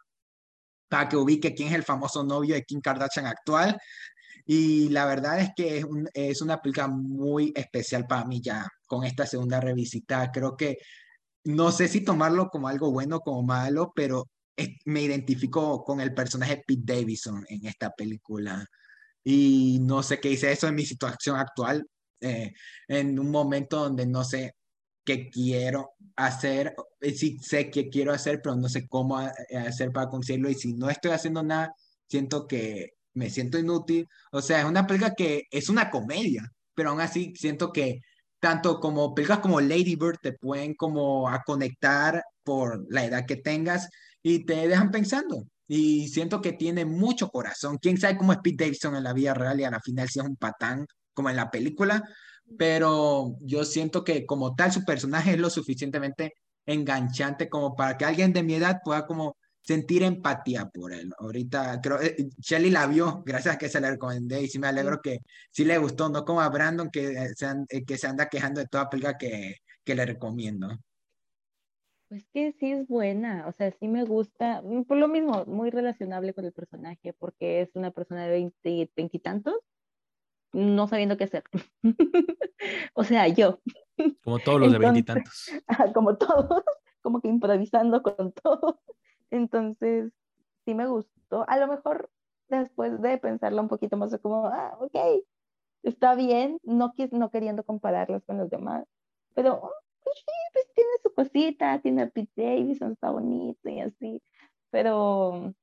[0.88, 3.78] para que ubique quién es el famoso novio de Kim Kardashian actual.
[4.46, 8.68] Y la verdad es que es, un- es una película muy especial para mí ya
[8.88, 10.32] con esta segunda revisita.
[10.32, 10.78] Creo que
[11.46, 16.14] no sé si tomarlo como algo bueno como malo, pero es- me identifico con el
[16.14, 18.66] personaje Pete Davidson en esta película.
[19.24, 21.86] Y no sé qué hice eso en mi situación actual,
[22.22, 22.54] eh,
[22.88, 24.56] en un momento donde no sé
[25.10, 29.92] que quiero hacer, eh, sí sé que quiero hacer, pero no sé cómo eh, hacer
[29.92, 31.74] para conseguirlo y si no estoy haciendo nada,
[32.08, 34.08] siento que me siento inútil.
[34.32, 36.44] O sea, es una película que es una comedia,
[36.76, 38.02] pero aún así siento que
[38.40, 43.38] tanto como películas como Lady Bird te pueden como a conectar por la edad que
[43.38, 43.90] tengas
[44.22, 45.48] y te dejan pensando.
[45.68, 47.80] Y siento que tiene mucho corazón.
[47.82, 50.20] Quién sabe cómo es Pete Davidson en la vida real y a la final si
[50.20, 52.04] es un patán como en la película,
[52.58, 56.34] pero yo siento que como tal su personaje es lo suficientemente
[56.66, 61.12] enganchante como para que alguien de mi edad pueda como sentir empatía por él.
[61.18, 64.68] Ahorita creo, eh, Shelly la vio, gracias a que se la recomendé y sí me
[64.68, 65.20] alegro que
[65.52, 68.62] sí le gustó, no como a Brandon que eh, se, eh, que se anda quejando
[68.62, 70.70] de toda película que, que le recomiendo.
[72.08, 75.70] Pues que sí es buena, o sea, sí me gusta, mm, por lo mismo, muy
[75.70, 79.56] relacionable con el personaje, porque es una persona de 20, 20 y tantos,
[80.54, 81.44] no sabiendo qué hacer.
[82.94, 83.60] o sea, yo.
[84.24, 85.52] Como todos los de veintitantos.
[85.94, 86.64] Como todos,
[87.02, 88.80] como que improvisando con todo.
[89.32, 90.12] Entonces,
[90.66, 91.46] sí me gustó.
[91.48, 92.10] A lo mejor
[92.48, 95.24] después de pensarlo un poquito más, como, ah, ok,
[95.84, 98.86] está bien, no, no queriendo compararlas con los demás,
[99.36, 99.72] pero
[100.04, 104.24] pues sí, pues tiene su cosita, tiene a Pete Davidson, está bonito y así,
[104.72, 105.54] pero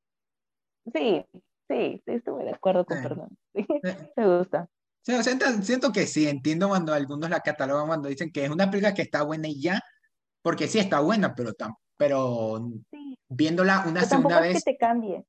[0.94, 1.26] sí,
[1.68, 3.36] sí, estoy de acuerdo con Fernando,
[4.16, 4.68] me gusta.
[5.06, 8.68] Sí, siento, siento, que sí, entiendo cuando algunos la catalogan cuando dicen que es una
[8.68, 9.80] película que está buena y ya,
[10.42, 11.52] porque sí está buena, pero,
[11.96, 12.68] pero
[13.28, 14.64] viéndola una segunda vez.
[14.64, 15.24] que te cambie.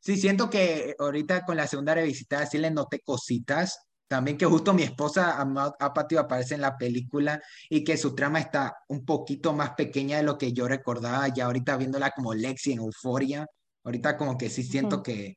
[0.00, 3.78] Sí, siento que ahorita con la segunda revisitada sí le noté cositas.
[4.08, 5.38] También que justo mi esposa
[5.78, 10.22] Apatio aparece en la película y que su trama está un poquito más pequeña de
[10.22, 11.28] lo que yo recordaba.
[11.28, 13.46] Ya ahorita viéndola como Lexi en Euforia,
[13.84, 15.34] ahorita como que sí siento que,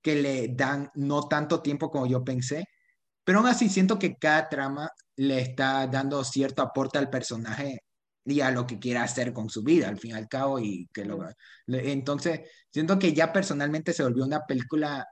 [0.00, 2.64] que le dan no tanto tiempo como yo pensé.
[3.24, 7.80] Pero aún así siento que cada trama le está dando cierto aporte al personaje
[8.24, 10.88] y a lo que quiera hacer con su vida, al fin y al cabo, y
[10.92, 11.20] que lo...
[11.66, 15.06] Entonces, siento que ya personalmente se volvió una película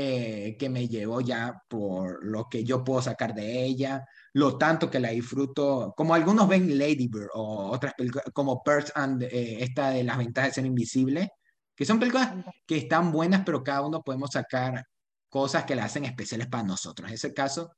[0.00, 4.88] eh, que me llevó ya por lo que yo puedo sacar de ella, lo tanto
[4.88, 9.62] que la disfruto, como algunos ven Lady Bird o otras películas, como Perth and eh,
[9.64, 11.32] esta de las ventajas de ser invisible,
[11.74, 12.32] que son películas
[12.66, 14.84] que están buenas, pero cada uno podemos sacar
[15.28, 17.08] cosas que la hacen especiales para nosotros.
[17.08, 17.72] En ese caso,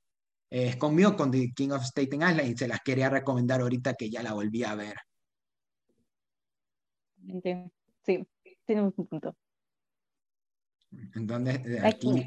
[0.49, 4.11] es conmigo con The King of Staten Island y se las quería recomendar ahorita que
[4.11, 4.97] ya la volví a ver.
[8.05, 8.27] Sí,
[8.65, 9.37] tiene un punto.
[11.15, 12.27] Entonces, aquí.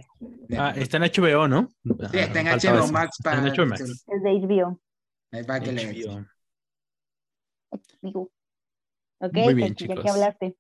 [0.57, 1.69] Ah, está en HBO, ¿no?
[1.83, 3.47] Sí, está en HBO Max para.
[3.47, 4.79] Es de HBO.
[5.31, 6.25] Es para que le.
[9.19, 9.97] Ok, Muy bien, chicos.
[9.97, 10.57] ya que hablaste.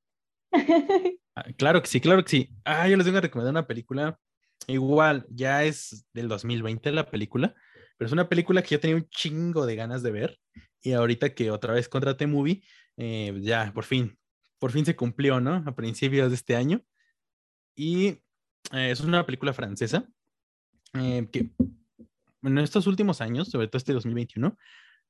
[1.35, 2.49] Ah, claro que sí, claro que sí.
[2.63, 4.19] Ah, yo les tengo que recomendar una película
[4.67, 7.55] Igual, ya es del 2020 la película,
[7.97, 10.39] pero es una película que yo tenía un chingo de ganas de ver.
[10.81, 12.63] Y ahorita que otra vez contraté Movie,
[12.97, 14.17] eh, ya por fin,
[14.59, 15.63] por fin se cumplió, ¿no?
[15.65, 16.83] A principios de este año.
[17.75, 18.07] Y
[18.71, 20.07] eh, es una película francesa
[20.93, 21.51] eh, que
[22.43, 24.57] en estos últimos años, sobre todo este 2021,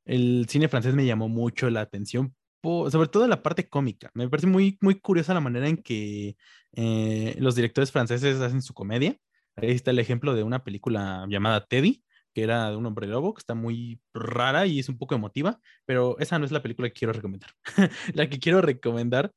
[0.05, 4.11] el cine francés me llamó mucho la atención, sobre todo la parte cómica.
[4.13, 6.37] Me parece muy, muy curiosa la manera en que
[7.39, 9.17] los directores franceses hacen su comedia.
[9.55, 13.33] Ahí está el ejemplo de una película llamada Teddy, que era de un hombre lobo,
[13.33, 16.89] que está muy rara y es un poco emotiva, pero esa no es la película
[16.89, 17.51] que quiero recomendar.
[18.13, 19.31] la que quiero recomendar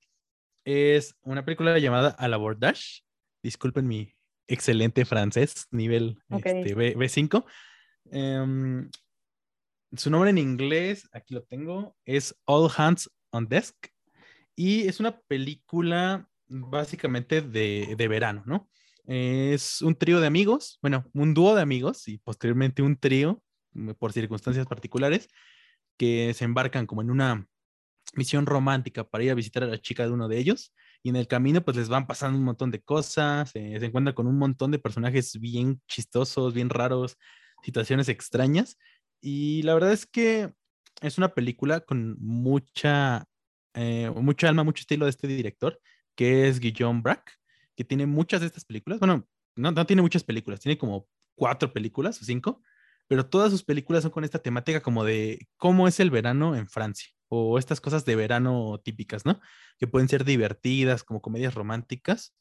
[0.65, 3.03] es una película llamada Al Abordage.
[3.43, 4.13] Disculpen mi
[4.49, 7.47] excelente francés, nivel este, B, 5
[8.11, 8.91] em,
[9.97, 13.77] su nombre en inglés, aquí lo tengo, es All Hands on Desk.
[14.55, 18.71] Y es una película básicamente de, de verano, ¿no?
[19.07, 23.43] Es un trío de amigos, bueno, un dúo de amigos y posteriormente un trío
[23.73, 25.29] mm, por circunstancias particulares
[25.97, 27.47] que se embarcan como en una
[28.15, 30.75] misión romántica para ir a visitar a la chica de uno de ellos.
[31.03, 34.15] Y en el camino pues les van pasando un montón de cosas, eh, se encuentran
[34.15, 37.17] con un montón de personajes bien chistosos, bien raros,
[37.63, 38.77] situaciones extrañas.
[39.21, 40.53] Y la verdad es que
[41.01, 43.25] es una película con mucha,
[43.75, 45.81] eh, mucha alma, mucho estilo de este director
[46.17, 47.33] que es Guillaume Braque
[47.77, 48.99] que tiene muchas de estas películas.
[48.99, 52.63] Bueno, no, no tiene muchas películas, tiene como cuatro películas o cinco,
[53.09, 56.69] pero todas sus películas son con esta temática como de cómo es el verano en
[56.69, 59.41] Francia o estas cosas de verano típicas, ¿no?
[59.79, 62.35] Que pueden ser divertidas, como comedias románticas,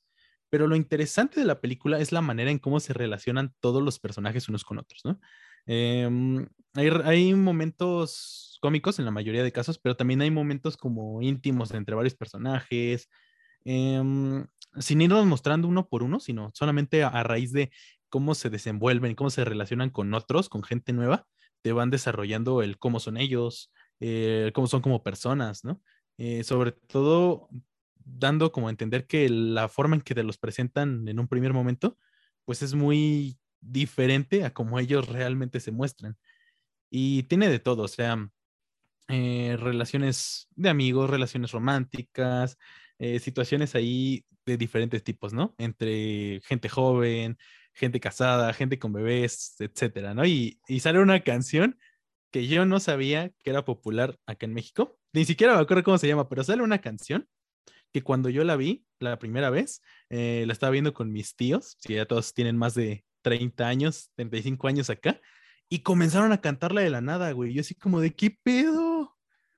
[0.50, 4.00] pero lo interesante de la película es la manera en cómo se relacionan todos los
[4.00, 5.20] personajes unos con otros, ¿no?
[5.66, 11.22] Em, hay, hay, momentos cómicos en la mayoría de casos, pero también hay momentos como
[11.22, 13.10] íntimos entre varios personajes.
[13.66, 14.02] Eh,
[14.80, 17.72] sin irnos mostrando uno por uno, sino solamente a, raíz de
[18.10, 21.28] cómo se desenvuelven, cómo se relacionan con otros, con gente nueva,
[21.62, 25.82] te van desarrollando el cómo son ellos, eh, cómo son como personas, ¿no?
[26.18, 27.50] Eh, sobre todo
[27.96, 31.54] dando como a entender que la forma en que te los presentan en un primer
[31.54, 31.98] momento,
[32.46, 36.18] pues es muy diferente a como ellos realmente se muestran.
[36.90, 38.30] Y tiene de todo, o sea,
[39.08, 42.58] eh, relaciones de amigos, relaciones románticas,
[43.00, 45.56] eh, situaciones ahí de diferentes tipos, ¿no?
[45.58, 47.38] Entre gente joven,
[47.74, 50.26] gente casada, gente con bebés, etcétera, ¿no?
[50.26, 51.78] Y, y sale una canción
[52.32, 54.98] que yo no sabía que era popular acá en México.
[55.14, 57.28] Ni siquiera me acuerdo cómo se llama, pero sale una canción
[57.94, 61.78] que cuando yo la vi la primera vez, eh, la estaba viendo con mis tíos,
[61.80, 65.22] si ya todos tienen más de 30 años, 35 años acá,
[65.70, 67.54] y comenzaron a cantarla de la nada, güey.
[67.54, 68.95] Yo así como de, ¿qué pedo?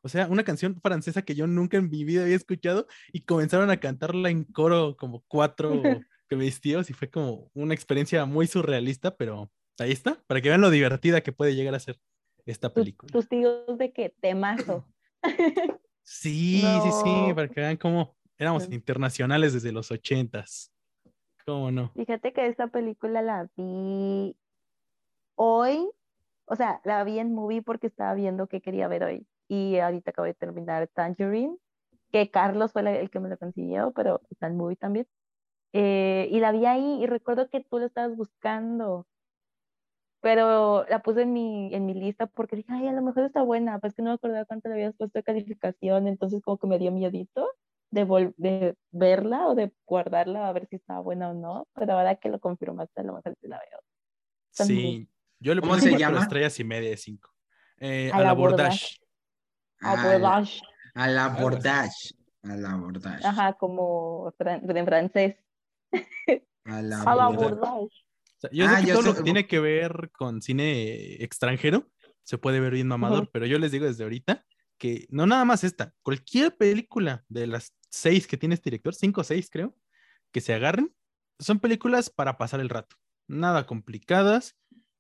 [0.08, 3.70] O sea, una canción francesa que yo nunca en mi vida había escuchado y comenzaron
[3.70, 5.70] a cantarla en coro como cuatro
[6.30, 10.48] que mis tíos y fue como una experiencia muy surrealista, pero ahí está, para que
[10.48, 12.00] vean lo divertida que puede llegar a ser
[12.46, 13.12] esta película.
[13.12, 14.86] Tus tíos de que temazo.
[16.10, 20.72] Sí, sí, sí, para que vean cómo éramos internacionales desde los ochentas.
[21.46, 21.92] ¿Cómo no?
[21.96, 24.38] Fíjate que esta película la vi
[25.36, 25.86] hoy,
[26.46, 29.28] o sea, la vi en movie porque estaba viendo qué quería ver hoy.
[29.48, 31.58] Y ahorita acabo de terminar Tangerine,
[32.12, 35.08] que Carlos fue el que me lo consiguió, pero está en movie también.
[35.74, 39.06] Eh, y la vi ahí y recuerdo que tú lo estabas buscando
[40.22, 43.42] pero la puse en mi, en mi lista porque dije, ay, a lo mejor está
[43.44, 46.68] buena, pues que no me acordaba cuánto le habías puesto de calificación, entonces como que
[46.68, 47.48] me dio miedito
[47.92, 52.16] de, de verla o de guardarla a ver si estaba buena o no, pero ahora
[52.16, 53.80] que lo confirmaste, a lo mejor sí la veo.
[54.52, 55.08] Sí,
[55.40, 57.30] yo le puse cuatro estrellas y media de cinco.
[57.80, 58.98] Eh, a, la bordage.
[59.00, 59.07] A
[59.82, 60.62] bordage.
[60.94, 62.16] A la bordage.
[62.44, 63.26] A la bordage.
[63.26, 65.36] Ajá, como en francés.
[66.66, 68.08] A la bordage
[68.52, 71.90] yo sé ah, que todo lo que tiene que ver con cine extranjero
[72.24, 74.46] se puede ver bien mamador, pero yo les digo desde ahorita
[74.78, 79.22] que no nada más esta, cualquier película de las seis que tiene este director, cinco
[79.22, 79.76] o seis creo,
[80.32, 80.94] que se agarren,
[81.40, 82.96] son películas para pasar el rato,
[83.28, 84.56] nada complicadas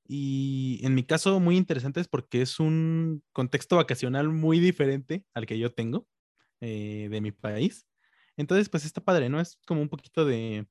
[0.08, 5.60] y en mi caso muy interesantes porque es un contexto vacacional muy diferente al que
[5.60, 6.08] yo tengo
[6.62, 7.86] eh, de mi país.
[8.38, 9.42] Entonces, pues está padre, ¿no?
[9.42, 10.68] Es como un poquito de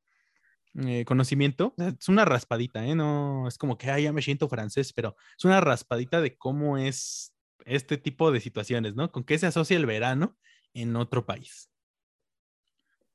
[0.86, 1.74] eh, conocimiento.
[1.76, 2.94] Es una raspadita, ¿eh?
[2.94, 6.78] No es como que, ay, ya me siento francés, pero es una raspadita de cómo
[6.78, 9.10] es este tipo de situaciones, ¿no?
[9.12, 10.36] Con qué se asocia el verano
[10.74, 11.70] en otro país.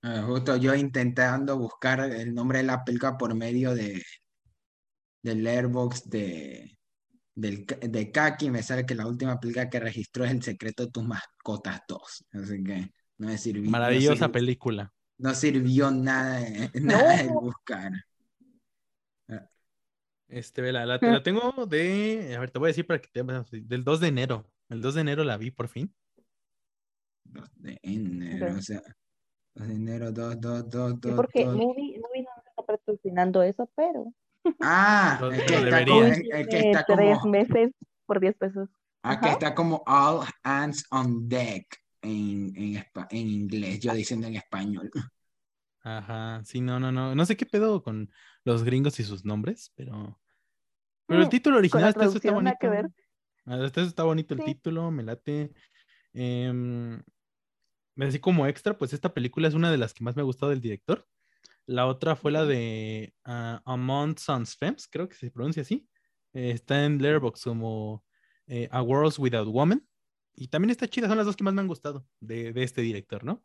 [0.04, 4.02] Ah, justo yo intentando buscar el nombre de la película por medio de
[5.22, 6.78] del Airbox de,
[7.36, 10.92] del, de Kaki, me sale que la última película que registró es El secreto de
[10.92, 12.26] tus mascotas 2.
[12.34, 13.70] Así que no es sirvió.
[13.70, 16.42] Maravillosa película no sirvió nada,
[16.82, 17.92] nada de buscar.
[20.28, 23.22] Este, la, la, la, tengo de, a ver, te voy a decir para que te
[23.22, 24.50] del 2 de enero.
[24.70, 25.94] El 2 de enero la vi por fin.
[27.26, 28.82] 2 de enero, o sea,
[29.56, 31.16] 2 de enero, 2, 2, 2, 2.
[31.16, 34.12] porque Movie, movie no está patrocinando eso, pero.
[34.62, 36.98] Ah, es que, está como, es que está como.
[36.98, 37.72] Tres meses
[38.06, 38.70] por 10 pesos.
[39.04, 44.92] Ah, está como All Hands on Deck en, en, en inglés, yo diciendo en español.
[45.84, 47.16] Ajá, sí, no, no, no.
[47.16, 48.12] No sé qué pedo con
[48.44, 50.20] los gringos y sus nombres, pero.
[51.08, 52.58] Pero el mm, título original está, está bonito.
[52.60, 52.88] Que ver.
[53.46, 55.52] Ah, está, está bonito el título, me late.
[56.14, 57.00] Eh,
[57.98, 60.52] así como extra, pues esta película es una de las que más me ha gustado
[60.52, 61.08] del director.
[61.66, 65.88] La otra fue la de uh, Among Sons Femmes, creo que se pronuncia así.
[66.34, 68.04] Eh, está en Letterboxd como
[68.48, 69.88] eh, A World Without Woman.
[70.34, 72.82] Y también está chida, son las dos que más me han gustado de, de este
[72.82, 73.44] director, ¿no?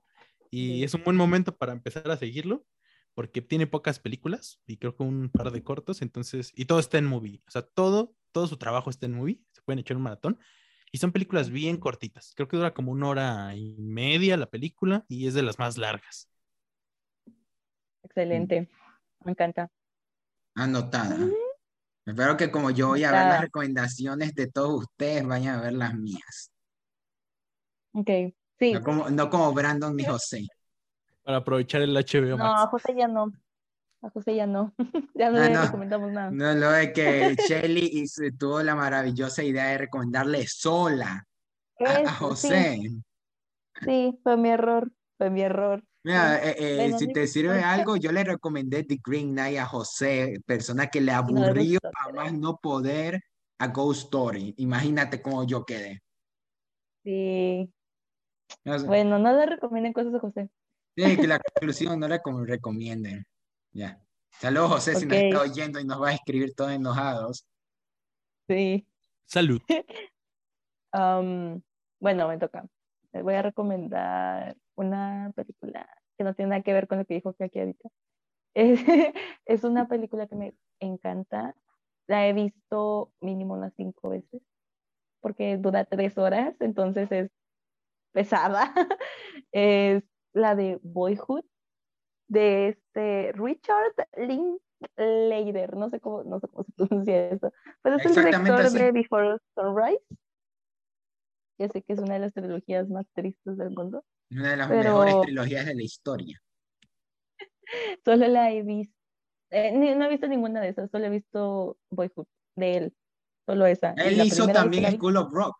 [0.51, 2.65] Y es un buen momento para empezar a seguirlo,
[3.15, 6.99] porque tiene pocas películas y creo que un par de cortos, entonces, y todo está
[6.99, 10.05] en movie, o sea, todo, todo su trabajo está en movie, se pueden echar un
[10.05, 10.39] maratón.
[10.93, 12.33] Y son películas bien cortitas.
[12.37, 15.77] Creo que dura como una hora y media la película y es de las más
[15.77, 16.31] largas.
[18.17, 18.67] Excelente.
[19.25, 19.71] Me encanta.
[20.55, 21.19] Anotada.
[22.07, 25.75] Espero que como yo voy a ver las recomendaciones de todos ustedes, vayan a ver
[25.75, 26.51] las mías.
[27.93, 28.09] Ok,
[28.59, 28.73] sí.
[28.73, 30.47] No como, no como Brandon ni José.
[31.25, 33.31] Para aprovechar el HBO No, a José ya no.
[34.01, 34.73] A José ya no.
[35.15, 36.31] ya no, ah, le recomendamos nada.
[36.31, 38.07] No, lo de que Shelly
[38.39, 41.27] tuvo la maravillosa idea de recomendarle sola
[41.81, 42.81] a, José.
[43.85, 44.19] Sí.
[44.23, 44.91] fue mi error.
[45.19, 45.85] Fue mi error.
[46.07, 50.41] Mira, eh, eh, si te sirve algo, yo le recomendé The Green Knight a José,
[50.47, 53.21] persona que le aburrió a más no poder
[53.59, 54.55] a Ghost Story.
[54.59, 56.01] Imagínate cómo yo quedé.
[57.03, 57.69] Sí.
[58.65, 60.49] Bueno, no le recomienden cosas a José.
[60.97, 63.27] Sí, que la conclusión no le recomienden.
[63.73, 64.01] Ya.
[64.31, 67.45] Saludos, José, si nos está oyendo y nos va a escribir todos enojados.
[68.49, 68.87] Sí.
[69.25, 69.61] Salud.
[70.95, 71.61] Um,
[72.01, 72.65] Bueno, me toca.
[73.13, 75.87] Les voy a recomendar una película
[76.17, 77.89] que no tiene nada que ver con lo que dijo aquí ahorita.
[78.55, 78.81] Es,
[79.45, 81.55] es una película que me encanta.
[82.07, 84.41] La he visto mínimo unas cinco veces
[85.27, 87.33] porque dura tres horas, entonces es
[88.13, 88.73] pesada.
[89.51, 91.45] Es la de Boyhood
[92.29, 97.53] de este Richard Linklater, no sé cómo, no sé cómo se pronuncia eso,
[97.83, 100.05] pero es el director de Before Sunrise.
[101.59, 104.05] Ya sé que es una de las trilogías más tristes del mundo.
[104.31, 106.43] Una de las mejores trilogías de la historia.
[108.05, 108.95] Solo la he visto,
[109.51, 112.97] eh, no he visto ninguna de esas, solo he visto Boyhood de él,
[113.47, 113.93] solo esa.
[113.97, 115.57] Él hizo también School of Rock.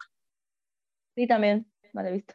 [1.17, 2.35] Sí, también, no la he visto.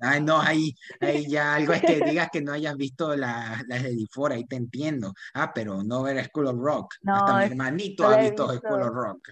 [0.00, 3.78] Ay, no, ahí, ahí ya algo es que digas que no hayas visto las la
[3.78, 5.12] de Difora, ahí te entiendo.
[5.34, 6.94] Ah, pero no ver School of Rock.
[7.02, 9.28] No, Hasta mi hermanito ha visto, School of Rock.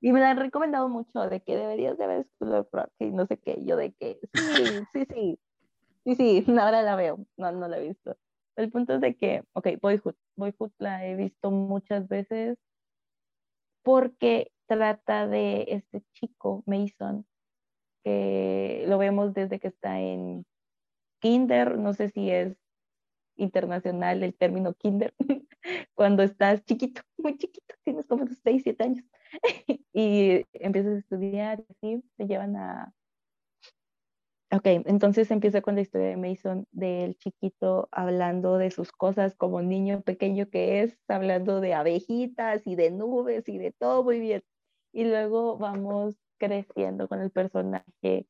[0.00, 3.10] Y me la han recomendado mucho de que deberías de ver School of Rock y
[3.10, 3.62] no sé qué.
[3.64, 5.38] Yo de que sí, sí, sí.
[6.04, 7.18] Sí, sí, ahora la veo.
[7.36, 8.16] No, no la he visto.
[8.56, 10.14] El punto es de que, ok, Boyhood.
[10.36, 12.58] Boyhood la he visto muchas veces
[13.82, 17.26] porque trata de este chico, Mason,
[18.04, 20.46] que lo vemos desde que está en
[21.20, 22.56] kinder, no sé si es
[23.36, 25.14] internacional el término kinder,
[25.94, 29.04] cuando estás chiquito, muy chiquito, tienes como 6, 7 años,
[29.92, 32.92] y empiezas a estudiar, así, te llevan a...
[34.52, 39.62] Ok, entonces empieza con la historia de Mason, del chiquito hablando de sus cosas como
[39.62, 44.42] niño pequeño que es, hablando de abejitas y de nubes y de todo muy bien.
[44.92, 48.26] Y luego vamos creciendo con el personaje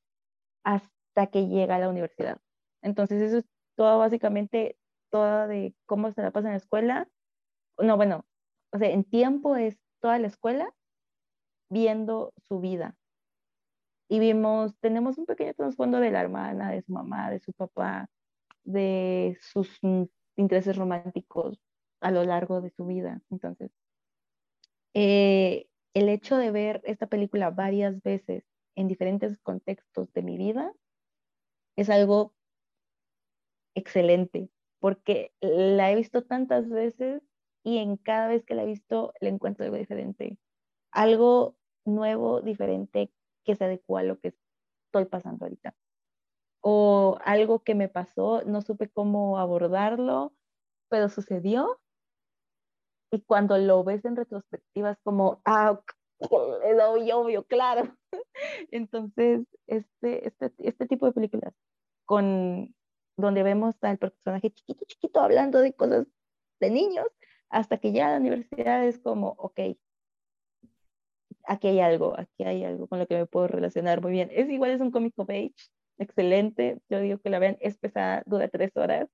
[0.65, 2.39] hasta que llega a la universidad.
[2.83, 3.45] Entonces eso es
[3.77, 4.77] todo básicamente,
[5.11, 7.09] todo de cómo se la pasa en la escuela.
[7.79, 8.25] No, bueno,
[8.73, 10.73] o sea, en tiempo es toda la escuela
[11.71, 12.97] viendo su vida.
[14.09, 18.09] Y vimos, tenemos un pequeño trasfondo de la hermana, de su mamá, de su papá,
[18.65, 19.79] de sus
[20.37, 21.61] intereses románticos
[22.01, 23.23] a lo largo de su vida.
[23.31, 23.71] Entonces,
[24.95, 28.45] eh, el hecho de ver esta película varias veces
[28.75, 30.73] en diferentes contextos de mi vida
[31.77, 32.35] es algo
[33.75, 34.51] excelente,
[34.81, 37.23] porque la he visto tantas veces
[37.63, 40.39] y en cada vez que la he visto le encuentro algo diferente,
[40.91, 43.13] algo nuevo, diferente,
[43.45, 44.35] que se adecua a lo que
[44.87, 45.75] estoy pasando ahorita.
[46.63, 50.35] O algo que me pasó, no supe cómo abordarlo,
[50.89, 51.81] pero sucedió
[53.13, 55.81] y cuando lo ves en retrospectiva es como, ah,
[56.21, 57.97] es obvio, obvio, claro.
[58.71, 61.55] Entonces, este, este, este tipo de películas
[62.05, 62.75] con
[63.17, 66.07] donde vemos al personaje chiquito, chiquito hablando de cosas
[66.61, 67.07] de niños,
[67.51, 69.61] hasta que ya la universidad es como, ok,
[71.45, 74.29] aquí hay algo, aquí hay algo con lo que me puedo relacionar muy bien.
[74.33, 75.55] Es igual, es un cómico beige,
[75.99, 79.09] excelente, yo digo que la vean, es pesada, dura tres horas,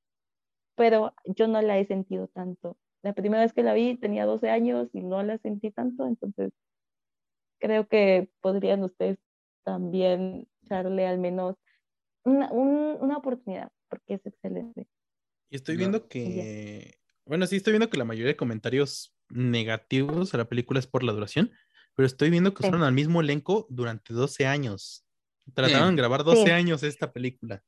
[0.76, 2.76] pero yo no la he sentido tanto
[3.06, 6.52] la primera vez que la vi tenía 12 años y no la sentí tanto, entonces
[7.60, 9.18] creo que podrían ustedes
[9.64, 11.54] también echarle al menos
[12.24, 14.86] una, una oportunidad, porque es excelente.
[15.50, 20.38] Y estoy viendo que, bueno, sí, estoy viendo que la mayoría de comentarios negativos a
[20.38, 21.52] la película es por la duración,
[21.94, 25.06] pero estoy viendo que usaron al mismo elenco durante 12 años.
[25.54, 27.62] Trataron de grabar 12 años esta película.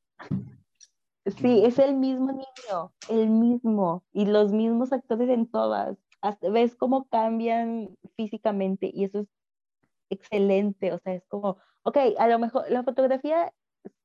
[1.41, 5.97] Sí, es el mismo niño, el mismo, y los mismos actores en todas.
[6.21, 9.29] Hasta ves cómo cambian físicamente y eso es
[10.11, 13.53] excelente, o sea, es como, ok, a lo mejor la fotografía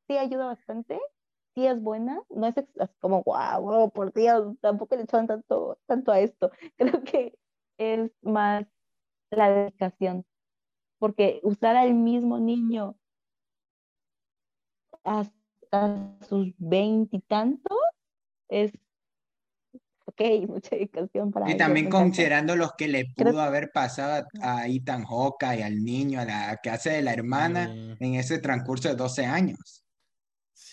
[0.07, 0.99] sí ayuda bastante,
[1.55, 2.55] sí es buena, no es
[2.99, 6.51] como, wow, por Dios, tampoco le echan tanto, tanto a esto.
[6.77, 7.37] Creo que
[7.77, 8.65] es más
[9.31, 10.25] la dedicación,
[10.99, 12.95] porque usar al mismo niño
[15.03, 15.43] hasta
[15.73, 17.77] a sus veintitantos,
[18.47, 18.71] es,
[20.05, 25.03] ok, mucha dedicación para Y también considerando los que le pudo haber pasado a Ethan
[25.03, 28.95] Hawke y al niño, a la que hace de la hermana en ese transcurso de
[28.95, 29.82] 12 años.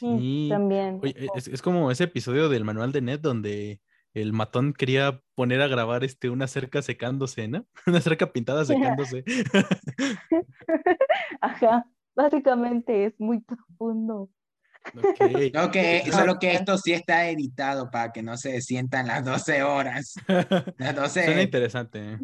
[0.00, 1.00] Sí, también.
[1.34, 3.82] es, como ese episodio del manual de Ned donde
[4.14, 7.66] el matón quería poner a grabar este, una cerca secándose, ¿no?
[7.86, 9.24] Una cerca pintada secándose.
[11.40, 14.30] Ajá, básicamente es muy profundo.
[14.96, 15.52] Okay.
[15.54, 15.76] ok,
[16.12, 20.14] solo que esto sí está editado para que no se sientan las 12 horas.
[20.78, 21.24] Las 12...
[21.24, 22.12] Suena interesante.
[22.12, 22.18] ¿eh?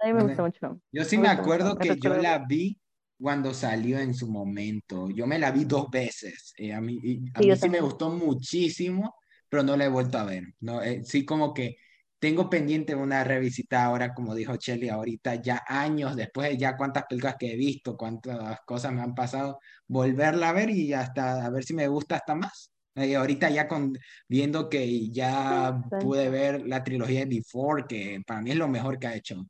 [0.00, 0.80] A mí me gusta mucho.
[0.92, 2.78] Yo sí me, acuerdo que yo la vi
[3.22, 5.08] cuando salió en su momento.
[5.10, 6.52] Yo me la vi dos veces.
[6.58, 6.98] Eh, a mí,
[7.34, 9.14] a sí, mí sí me gustó muchísimo,
[9.48, 10.44] pero no la he vuelto a ver.
[10.60, 11.76] No, eh, sí como que
[12.18, 17.04] tengo pendiente una revisita ahora, como dijo Shelly, ahorita ya años después de ya cuántas
[17.08, 19.58] películas que he visto, cuántas cosas me han pasado,
[19.88, 22.70] volverla a ver y hasta a ver si me gusta hasta más.
[22.94, 23.96] Eh, ahorita ya con,
[24.28, 28.98] viendo que ya pude ver la trilogía de Before, que para mí es lo mejor
[28.98, 29.44] que ha hecho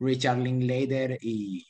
[0.00, 1.66] Richard Linklater y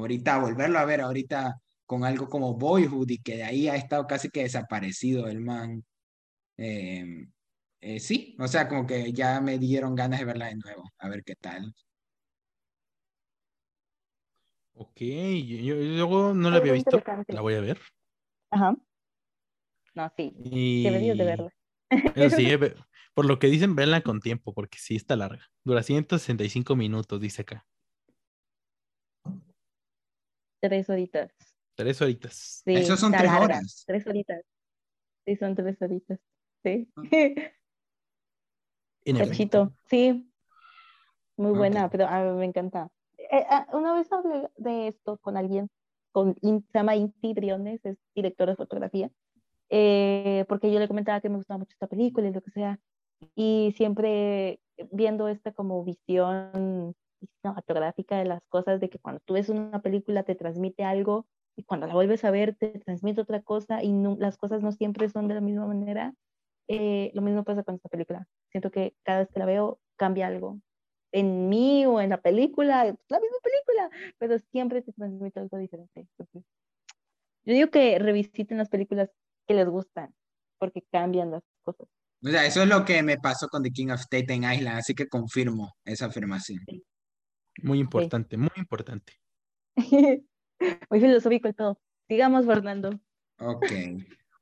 [0.00, 4.06] ahorita volverlo a ver, ahorita con algo como Boyhood y que de ahí ha estado
[4.06, 5.84] casi que desaparecido el man.
[6.56, 7.30] Em,
[7.80, 11.08] eh, sí, o sea, como que ya me dieron ganas de verla de nuevo, a
[11.08, 11.72] ver qué tal.
[14.74, 17.80] Ok, yo, luego no la había visto, la voy a ver.
[18.50, 18.76] Ajá.
[19.94, 20.34] No, sí.
[20.36, 21.50] Deberías de verla.
[22.30, 22.50] sí,
[23.14, 25.48] por lo que dicen, verla con tiempo, porque sí está larga.
[25.64, 27.66] Dura 165 minutos, dice acá.
[30.60, 31.32] Tres horitas.
[31.74, 32.62] Tres horitas.
[32.64, 33.84] Sí, Eso son tres horas.
[33.86, 34.42] Tres horitas.
[35.24, 36.18] Sí, son tres horitas.
[36.62, 36.88] Sí.
[39.08, 39.18] Ah.
[39.18, 40.28] Pechito, sí.
[41.36, 42.88] Muy buena, pero a mí me encanta.
[43.18, 45.68] Eh, ah, una vez hablé de esto con alguien,
[46.12, 49.10] con, se llama Inti Briones, es director de fotografía,
[49.68, 52.80] eh, porque yo le comentaba que me gustaba mucho esta película y lo que sea,
[53.34, 59.48] y siempre viendo esta como visión cinematográfica de las cosas, de que cuando tú ves
[59.48, 63.82] una película te transmite algo y cuando la vuelves a ver te transmite otra cosa
[63.82, 66.14] y las cosas no siempre son de la misma manera.
[66.68, 68.26] Eh, lo mismo pasa con esta película.
[68.50, 70.60] Siento que cada vez que la veo cambia algo
[71.12, 76.06] en mí o en la película, la misma película, pero siempre te transmite algo diferente.
[76.18, 76.42] yo
[77.44, 79.10] digo que revisiten las películas
[79.46, 80.14] que les gustan,
[80.58, 81.86] porque cambian las cosas.
[82.22, 84.94] O sea, eso es lo que me pasó con The King of Staten Island, así
[84.94, 86.60] que confirmo esa afirmación.
[87.62, 89.14] Muy importante, muy importante.
[90.90, 91.80] muy filosófico el todo.
[92.08, 92.98] Sigamos, Fernando.
[93.38, 93.72] Ok.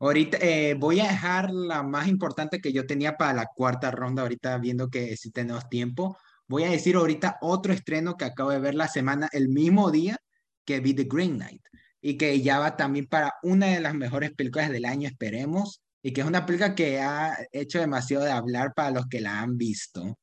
[0.00, 4.22] Ahorita eh, voy a dejar la más importante que yo tenía para la cuarta ronda,
[4.22, 6.18] ahorita viendo que si tenemos tiempo.
[6.46, 10.18] Voy a decir ahorita otro estreno que acabo de ver la semana, el mismo día
[10.64, 11.62] que vi The Green Knight
[12.02, 16.12] y que ya va también para una de las mejores películas del año, esperemos, y
[16.12, 19.56] que es una película que ha hecho demasiado de hablar para los que la han
[19.56, 20.18] visto.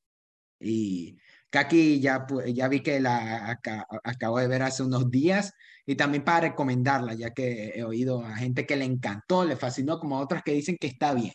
[0.60, 1.18] Y
[1.52, 3.60] Kaki ya, ya vi que la
[4.04, 5.54] acabo de ver hace unos días
[5.86, 10.00] y también para recomendarla, ya que he oído a gente que le encantó, le fascinó,
[10.00, 11.34] como a otras que dicen que está bien.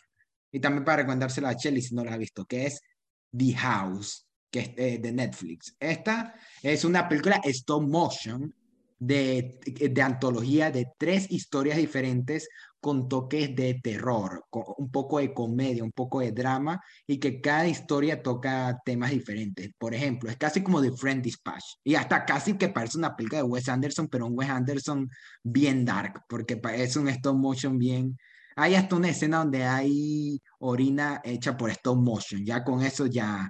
[0.51, 2.81] Y también para recomendársela a Shelly si no la ha visto, que es
[3.35, 5.75] The House, que es de, de Netflix.
[5.79, 8.53] Esta es una película stop motion
[8.97, 12.49] de, de antología de tres historias diferentes
[12.79, 14.45] con toques de terror,
[14.77, 19.71] un poco de comedia, un poco de drama y que cada historia toca temas diferentes.
[19.77, 23.41] Por ejemplo, es casi como The Friend Dispatch y hasta casi que parece una película
[23.41, 25.09] de Wes Anderson, pero un Wes Anderson
[25.43, 28.17] bien dark, porque es un stop motion bien...
[28.59, 33.47] Hay hasta una escena donde hay orina hecha por stop motion, ya con eso ya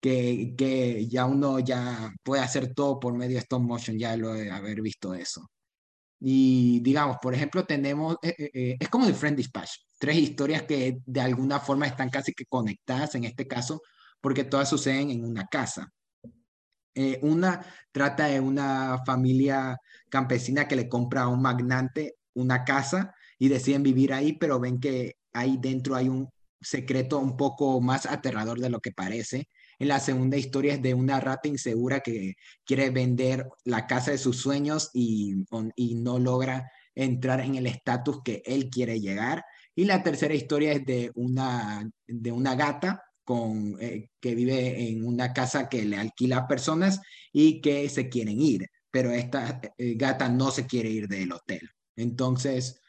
[0.00, 4.50] que, ya uno ya puede hacer todo por medio de stop motion, ya lo de
[4.50, 5.50] haber visto eso.
[6.20, 10.62] Y digamos, por ejemplo, tenemos, eh, eh, eh, es como The Friend Dispatch, tres historias
[10.62, 13.82] que de alguna forma están casi que conectadas en este caso,
[14.20, 15.92] porque todas suceden en una casa.
[17.22, 17.60] una
[17.92, 19.76] trata de una familia
[20.08, 24.80] campesina que le compra a un magnate una casa y deciden vivir ahí, pero ven
[24.80, 29.48] que ahí dentro hay un secreto un poco más aterrador de lo que parece
[29.78, 34.18] en la segunda historia es de una rata insegura que quiere vender la casa de
[34.18, 35.34] sus sueños y,
[35.94, 39.44] no logra entrar en el estatus que él quiere llegar.
[39.74, 43.02] Y la tercera historia es de una, de una gata
[43.80, 47.00] eh, que vive en una casa que le alquila a personas
[47.32, 51.68] y que se quieren ir, pero esta eh, gata no se quiere ir del hotel.
[51.96, 52.80] Entonces,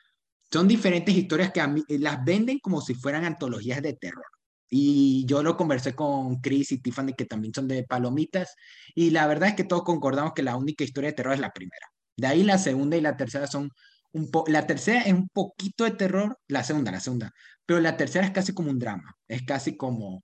[0.52, 4.26] son diferentes historias que a mí, las venden como si fueran antologías de terror.
[4.70, 8.56] Y yo lo conversé con Chris y Tiffany, que también son de Palomitas,
[8.96, 11.52] y la verdad es que todos concordamos que la única historia de terror es la
[11.52, 11.88] primera.
[12.18, 13.70] De ahí la segunda y la tercera son
[14.14, 17.32] un poco, la tercera es un poquito de terror, la segunda, la segunda,
[17.66, 20.24] pero la tercera es casi como un drama, es casi como,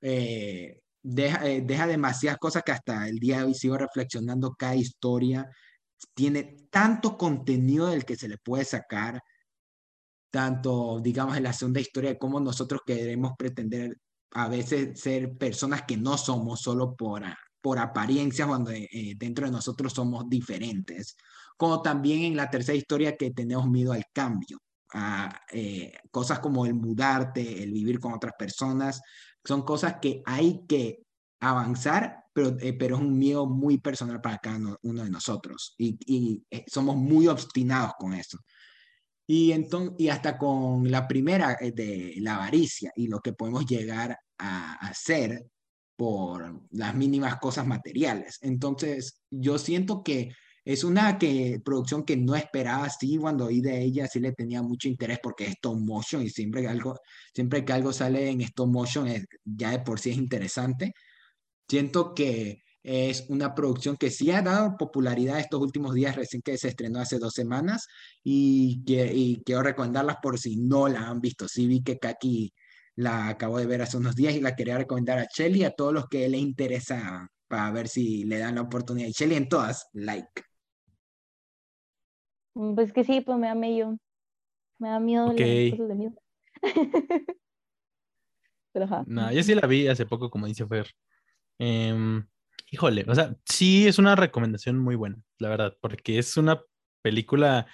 [0.00, 4.74] eh, deja, eh, deja demasiadas cosas que hasta el día de hoy sigo reflexionando, cada
[4.76, 5.48] historia
[6.14, 9.22] tiene tanto contenido del que se le puede sacar,
[10.30, 13.98] tanto, digamos, en la segunda historia de cómo nosotros queremos pretender
[14.32, 17.22] a veces ser personas que no somos solo por,
[17.60, 21.16] por apariencia, cuando eh, dentro de nosotros somos diferentes,
[21.56, 24.58] como también en la tercera historia que tenemos miedo al cambio,
[24.92, 29.00] a eh, cosas como el mudarte, el vivir con otras personas,
[29.44, 31.02] son cosas que hay que
[31.40, 35.74] avanzar, pero, eh, pero es un miedo muy personal para cada uno de nosotros.
[35.78, 38.38] Y, y somos muy obstinados con eso.
[39.28, 43.64] Y, entonces, y hasta con la primera eh, de la avaricia y lo que podemos
[43.66, 45.46] llegar a hacer,
[45.98, 48.38] por las mínimas cosas materiales.
[48.42, 50.30] Entonces, yo siento que
[50.64, 54.62] es una que, producción que no esperaba así, cuando oí de ella sí le tenía
[54.62, 56.94] mucho interés porque es stop motion y siempre que algo,
[57.34, 59.08] siempre que algo sale en stop motion
[59.44, 60.92] ya de por sí es interesante.
[61.68, 66.56] Siento que es una producción que sí ha dado popularidad estos últimos días, recién que
[66.56, 67.86] se estrenó hace dos semanas
[68.24, 71.46] y, que, y quiero recomendarlas por si no la han visto.
[71.48, 72.50] Sí vi que Kaki
[72.96, 75.70] la acabo de ver hace unos días y la quería recomendar a Shelly y a
[75.70, 79.08] todos los que les interesa para ver si le dan la oportunidad.
[79.08, 80.42] Y Shelly en todas, like.
[82.54, 83.98] Pues que sí, pues me da miedo.
[84.78, 85.70] Me da miedo okay.
[85.70, 86.14] las cosas de miedo.
[88.72, 90.88] Pero No, yo sí la vi hace poco, como dice Fer.
[91.58, 92.26] Em,
[92.70, 96.62] híjole, o sea, sí es una recomendación muy buena, la verdad, porque es una
[97.02, 97.66] película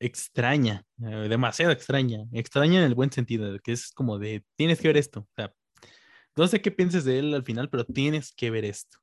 [0.00, 4.88] extraña, eh, demasiado extraña, extraña en el buen sentido, que es como de, tienes que
[4.88, 5.20] ver esto.
[5.20, 5.52] O sea,
[6.36, 8.98] no sé qué pienses de él al final, pero tienes que ver esto.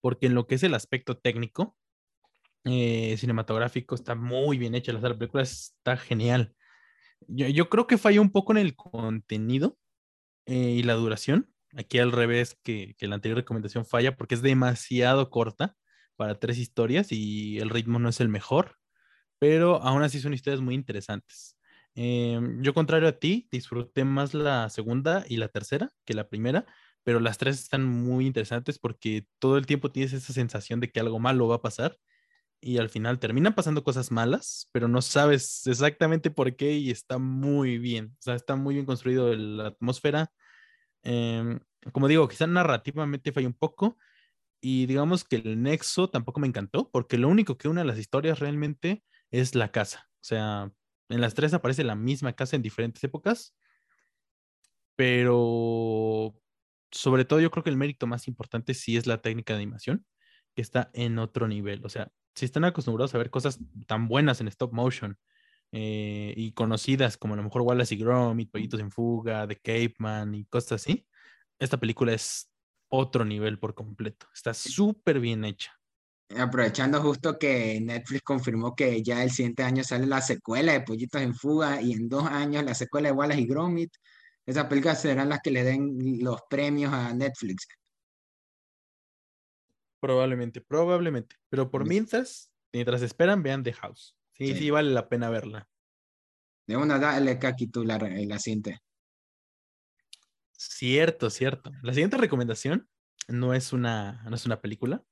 [0.00, 1.76] Porque en lo que es el aspecto técnico,
[2.64, 4.92] eh, cinematográfico, está muy bien hecha.
[4.92, 6.54] La película está genial.
[7.28, 9.78] Yo, creo que falló un poco en el contenido
[10.46, 11.52] eh, y la duración.
[11.76, 15.76] Aquí al revés que, la anterior recomendación falla porque es demasiado corta
[16.16, 18.76] para tres historias y el ritmo no es el mejor
[19.38, 21.56] pero aún así son historias muy interesantes.
[21.94, 26.66] Em, yo, contrario a ti, disfruté más la segunda y la tercera que la primera,
[27.04, 31.00] pero las tres están muy interesantes porque todo el tiempo tienes esa sensación de que
[31.00, 31.96] algo malo va a pasar
[32.60, 37.18] y al final terminan pasando cosas malas, pero no sabes exactamente por qué y está
[37.18, 38.16] muy bien.
[38.18, 40.32] O sea, está muy bien construido la atmósfera.
[41.08, 41.60] Em,
[41.92, 43.96] como digo, quizá narrativamente falla un poco
[44.60, 47.98] y digamos que el nexo tampoco me encantó porque lo único que une a las
[47.98, 50.08] historias realmente es la casa.
[50.14, 50.72] O sea,
[51.08, 53.54] en las tres aparece la misma casa en diferentes épocas,
[54.96, 56.34] pero
[56.90, 60.06] sobre todo yo creo que el mérito más importante sí es la técnica de animación,
[60.56, 61.84] que está en otro nivel.
[61.84, 65.18] O sea, si están acostumbrados a ver cosas tan buenas en stop motion
[65.72, 69.94] eh, y conocidas como a lo mejor Wallace y Gromit, Pollitos en Fuga, The Cape
[69.98, 71.06] Man y cosas así,
[71.58, 72.50] esta película es
[72.88, 74.26] otro nivel por completo.
[74.34, 75.72] Está súper bien hecha.
[76.36, 81.22] Aprovechando justo que Netflix confirmó que ya el siguiente año sale la secuela de Pollitos
[81.22, 83.92] en Fuga y en dos años la secuela de Wallace y Gromit,
[84.44, 87.68] esas películas serán las que le den los premios a Netflix.
[90.00, 91.36] Probablemente, probablemente.
[91.48, 94.15] Pero por mientras, mientras esperan, vean The House.
[94.38, 95.68] Sí, sí, vale la pena verla.
[96.66, 98.80] De una, dale, Kaki, tú la, la siguiente.
[100.52, 101.70] Cierto, cierto.
[101.82, 102.88] La siguiente recomendación
[103.28, 105.02] no es una, no es una película,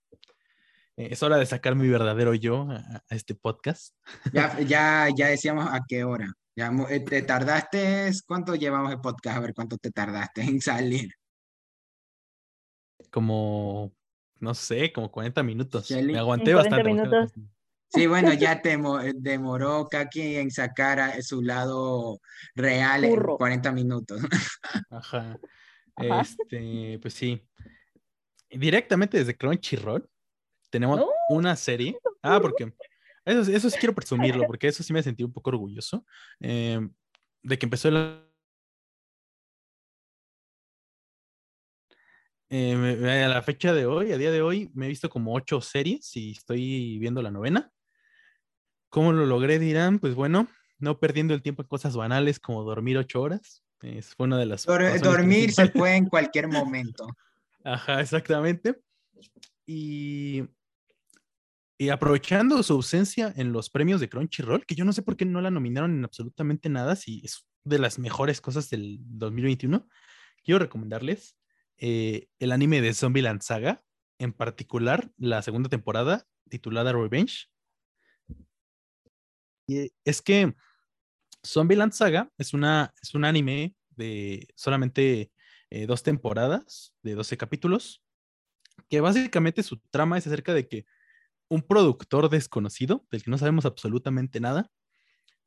[0.97, 3.95] eh, es hora de sacar mi verdadero yo a, este podcast.
[4.33, 6.33] Ya, ya, ya decíamos a qué hora.
[6.57, 8.13] Ya, eh, ¿Te tardaste?
[8.27, 9.37] ¿Cuánto llevamos el podcast?
[9.37, 11.11] A ver cuánto te tardaste en salir.
[13.11, 13.93] Como,
[14.39, 15.91] no sé, como 40 minutos.
[15.91, 16.85] Me aguanté bastante.
[16.85, 17.33] Minutos.
[17.95, 22.21] Sí, bueno, ya te eh, demoró Kaki en sacar a su lado
[22.57, 24.21] real en 40 minutos.
[24.91, 25.39] Ajá.
[25.97, 27.47] Este, pues sí.
[28.51, 30.09] Directamente desde Crunchyroll
[30.71, 31.97] tenemos una serie.
[32.21, 32.75] Ah, porque
[33.25, 36.05] eso, eso sí quiero presumirlo, porque eso sí me sentí un poco orgulloso
[36.41, 36.93] em,
[37.43, 38.21] de que empezó el.
[42.51, 45.61] Em, a la fecha de hoy, a día de hoy, me he visto como ocho
[45.61, 47.71] series y estoy viendo la novena.
[48.95, 49.59] ¿Cómo lo logré?
[49.59, 50.47] Dirán, pues bueno,
[50.79, 53.65] no perdiendo el tiempo en cosas banales como dormir ocho horas.
[53.83, 54.67] Es, fue una de las.
[55.03, 57.09] dormir se puede en cualquier momento.
[57.65, 58.81] Ajá, exactamente.
[59.67, 60.45] Y
[61.77, 65.25] y aprovechando su ausencia en los premios de Crunchyroll, que yo no sé por qué
[65.25, 69.89] no la nominaron en absolutamente nada, si es de las mejores cosas del 2021,
[70.45, 71.37] quiero recomendarles
[71.79, 73.83] eh, el anime de Zombieland Saga,
[74.19, 77.49] en particular la segunda temporada titulada Revenge.
[79.67, 80.55] Es que
[81.45, 85.31] Zombieland Saga es, una, es un anime de solamente
[85.71, 88.03] eh, dos temporadas, de 12 capítulos,
[88.89, 90.87] que básicamente su trama es acerca de que
[91.49, 94.71] un productor desconocido, del que no sabemos absolutamente nada,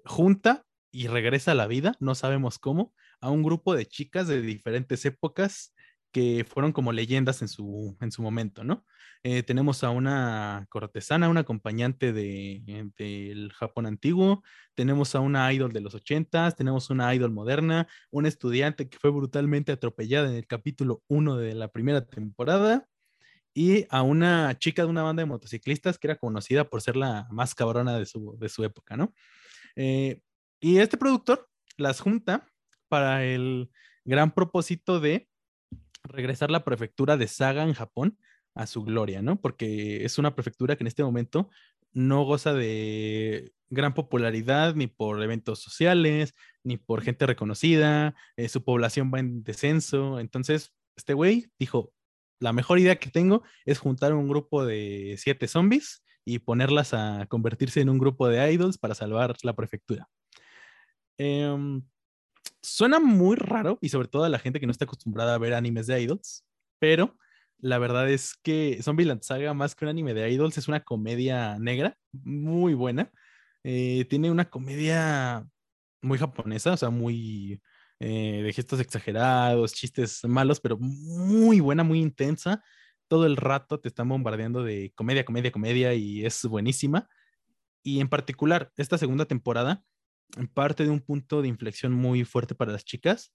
[0.05, 4.41] junta y regresa a la vida, no sabemos cómo, a un grupo de chicas de
[4.41, 5.73] diferentes épocas
[6.17, 8.83] que fueron como leyendas en su, en su momento, ¿no?
[9.21, 14.41] Eh, tenemos a una cortesana, una acompañante de, del Japón antiguo,
[14.73, 19.11] tenemos a una idol de los ochentas, tenemos una idol moderna, un estudiante que fue
[19.11, 22.87] brutalmente atropellada en el capítulo 1 de la primera temporada,
[23.53, 27.27] y a una chica de una banda de motociclistas que era conocida por ser la
[27.29, 29.13] más cabrona de su, de su época, ¿no?
[29.75, 30.19] Eh,
[30.59, 31.47] y este productor
[31.77, 32.47] las junta
[32.87, 33.69] para el
[34.03, 35.29] gran propósito de
[36.09, 38.17] regresar la prefectura de Saga en Japón
[38.55, 39.39] a su gloria, ¿no?
[39.39, 41.49] Porque es una prefectura que en este momento
[41.93, 46.33] no goza de gran popularidad ni por eventos sociales,
[46.63, 50.19] ni por gente reconocida, eh, su población va en descenso.
[50.19, 51.93] Entonces, este güey dijo,
[52.39, 57.25] la mejor idea que tengo es juntar un grupo de siete zombies y ponerlas a
[57.29, 60.07] convertirse en un grupo de idols para salvar la prefectura.
[61.17, 61.81] Em,
[62.61, 65.53] suena muy raro y sobre todo a la gente que no está acostumbrada a ver
[65.53, 66.45] animes de idols,
[66.79, 67.17] pero
[67.59, 71.57] la verdad es que Zombieland Saga, más que un anime de idols, es una comedia
[71.59, 73.11] negra muy buena.
[73.63, 75.47] Eh, tiene una comedia
[76.01, 77.61] muy japonesa, o sea, muy
[77.99, 82.63] eh, de gestos exagerados, chistes malos, pero muy buena, muy intensa.
[83.07, 87.09] Todo el rato te están bombardeando de comedia, comedia, comedia y es buenísima.
[87.83, 89.83] Y en particular, esta segunda temporada
[90.53, 93.33] parte de un punto de inflexión muy fuerte para las chicas,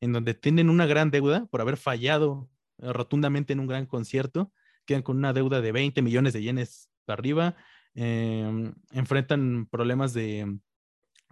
[0.00, 4.52] en donde tienen una gran deuda por haber fallado eh, rotundamente en un gran concierto,
[4.84, 7.56] quedan con una deuda de 20 millones de yenes arriba,
[7.94, 10.58] em, enfrentan problemas de,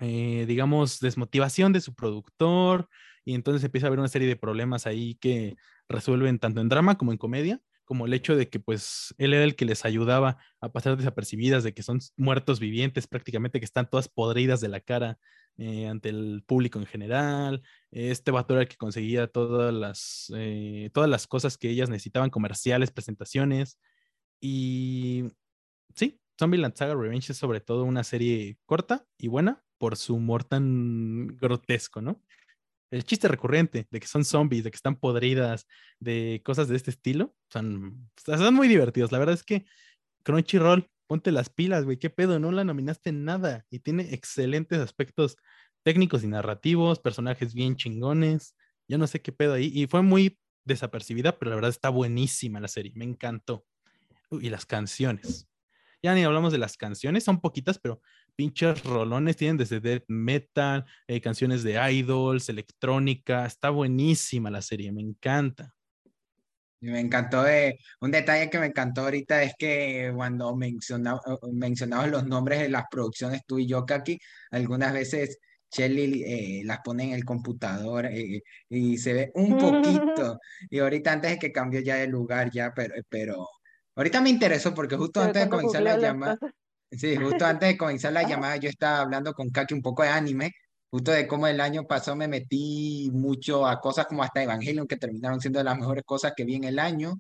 [0.01, 2.89] eh, digamos, desmotivación de su productor,
[3.25, 5.57] y entonces empieza a haber una serie de problemas ahí que
[5.89, 9.45] resuelven tanto en drama como en comedia, como el hecho de que pues él era
[9.45, 13.89] el que les ayudaba a pasar desapercibidas, de que son muertos vivientes prácticamente, que están
[13.89, 15.19] todas podridas de la cara
[15.59, 17.63] eh, ante el público en general.
[17.91, 22.31] Este vato era el que conseguía todas las, eh, todas las cosas que ellas necesitaban,
[22.31, 23.79] comerciales, presentaciones.
[24.41, 25.25] Y
[25.95, 30.45] sí, Zombieland Saga Revenge es sobre todo una serie corta y buena por su humor
[30.45, 32.23] tan grotesco, ¿no?
[32.93, 35.67] El chiste recurrente de que son zombies, de que están podridas,
[35.99, 38.11] de cosas de este estilo, son,
[38.53, 39.11] muy divertidos.
[39.13, 39.65] La verdad es que
[40.25, 45.37] Crunchyroll, ponte las pilas, güey, qué pedo, no la nominaste nada y tiene excelentes aspectos
[45.83, 48.55] técnicos y narrativos, personajes bien chingones,
[48.87, 52.61] yo no sé qué pedo ahí y fue muy desapercibida, pero la verdad está buenísima
[52.61, 53.65] la serie, me encantó.
[54.31, 55.49] y las canciones.
[56.03, 58.01] Ya ni hablamos de las canciones, son poquitas, pero
[58.35, 64.91] pinches rolones, tienen desde death metal, eh, canciones de idols, electrónica, está buenísima la serie,
[64.91, 65.77] me encanta.
[66.81, 71.21] Me encantó, eh, un detalle que me encantó ahorita es que cuando mencionaba,
[71.53, 74.19] mencionabas los nombres de las producciones, tú y yo, Kaki,
[74.51, 75.39] algunas veces
[75.71, 78.11] Shelly eh, las pone en el computador
[78.69, 79.57] y se ve un
[80.17, 80.41] poquito.
[80.69, 83.47] Y ahorita antes de que cambie ya de lugar, ya, pero, pero
[83.95, 86.39] ahorita me interesó porque justo antes de comenzar la llamada,
[86.93, 90.11] Sí, justo antes de comenzar la llamada yo estaba hablando con Kaki un poco de
[90.11, 90.53] anime,
[90.91, 94.97] justo de cómo el año pasado me metí mucho a cosas como hasta Evangelion, que
[94.97, 97.19] terminaron siendo de las mejores cosas que vi en el año.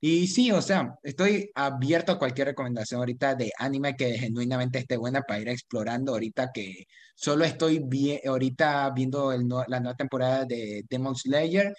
[0.00, 4.96] Y sí, o sea, estoy abierto a cualquier recomendación ahorita de anime que genuinamente esté
[4.96, 10.44] buena para ir explorando ahorita que solo estoy bien, ahorita viendo el la nueva temporada
[10.44, 11.72] de Demon Slayer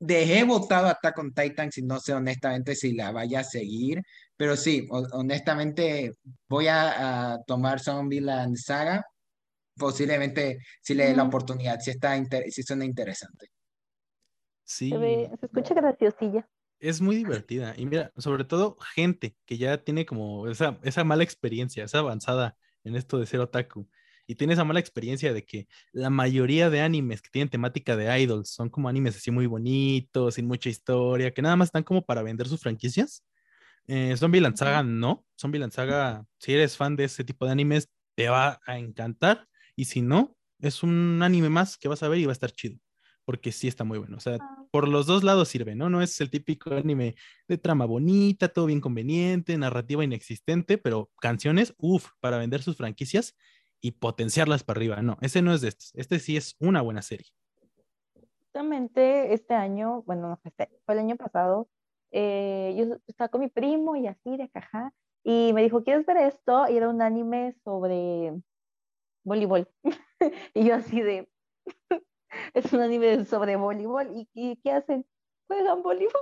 [0.00, 4.02] dejé votado Attack on Titan, si no sé honestamente si la vaya a seguir,
[4.36, 6.14] pero sí, honestamente
[6.48, 9.04] voy a, tomar Zombieland Saga,
[9.76, 13.48] posiblemente si le dé la oportunidad, si, está si suena interesante.
[14.64, 14.90] Sí.
[14.90, 16.48] Se, escucha graciosilla.
[16.78, 17.74] Es muy divertida.
[17.76, 22.56] Y mira, sobre todo gente que ya tiene como esa, esa mala experiencia, esa avanzada
[22.84, 23.86] en esto de ser otaku
[24.30, 28.20] y tiene esa mala experiencia de que la mayoría de animes que tienen temática de
[28.20, 32.06] idols son como animes así muy bonitos, sin mucha historia, que nada más están como
[32.06, 33.24] para vender sus franquicias.
[33.88, 35.24] Eh, Zombie Saga no.
[35.36, 39.48] Zombie Saga, si eres fan de ese tipo de animes, te va a encantar.
[39.74, 42.52] Y si no, es un anime más que vas a ver y va a estar
[42.52, 42.78] chido.
[43.24, 44.16] Porque sí está muy bueno.
[44.16, 44.66] O sea, ah.
[44.70, 45.90] por los dos lados sirve, ¿no?
[45.90, 47.16] No es el típico anime
[47.48, 53.34] de trama bonita, todo bien conveniente, narrativa inexistente, pero canciones, uff, para vender sus franquicias
[53.80, 55.02] y potenciarlas para arriba.
[55.02, 55.92] No, ese no es de estos.
[55.94, 57.26] Este sí es una buena serie.
[58.40, 61.68] Justamente este año, bueno, este, fue el año pasado,
[62.10, 66.16] eh, yo estaba con mi primo y así de caja, y me dijo, ¿quieres ver
[66.16, 66.68] esto?
[66.68, 68.32] Y era un anime sobre
[69.24, 69.68] voleibol.
[70.54, 71.28] y yo así de,
[72.54, 74.10] es un anime sobre voleibol.
[74.14, 75.06] ¿Y, y qué hacen?
[75.46, 76.20] Juegan voleibol.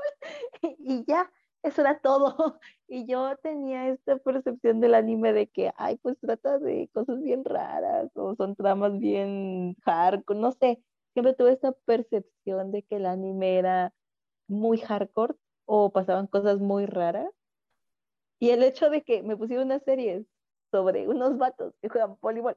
[0.63, 1.31] y ya,
[1.63, 2.37] eso era todo.
[2.91, 7.45] Y yo tenía esta percepción del anime de que, ay, pues trata de cosas bien
[7.45, 10.83] raras o son tramas bien hardcore, no sé.
[11.13, 13.93] Siempre tuve esta percepción de que el anime era
[14.49, 15.35] muy hardcore
[15.67, 17.29] o pasaban cosas muy raras.
[18.41, 20.25] Y el hecho de que me pusieron una serie
[20.71, 22.57] sobre unos vatos que juegan voleibol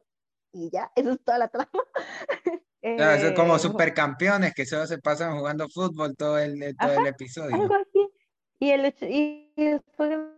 [0.54, 1.70] y ya, eso es toda la trama.
[2.82, 7.56] es como eh, supercampeones que solo se pasan jugando fútbol todo el, todo el episodio.
[7.56, 7.91] Algo así.
[8.62, 9.51] Y, el hecho, y
[9.97, 10.32] fue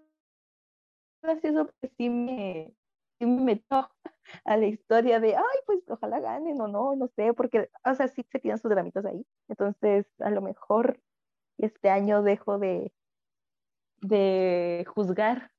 [1.22, 2.74] gracioso porque sí me,
[3.20, 3.62] sí me
[4.46, 8.08] a la historia de, ay, pues ojalá ganen o no, no sé, porque, o sea,
[8.08, 9.26] sí se tiran sus dramitas ahí.
[9.50, 11.02] Entonces, a lo mejor
[11.58, 12.94] este año dejo de,
[14.00, 15.52] de juzgar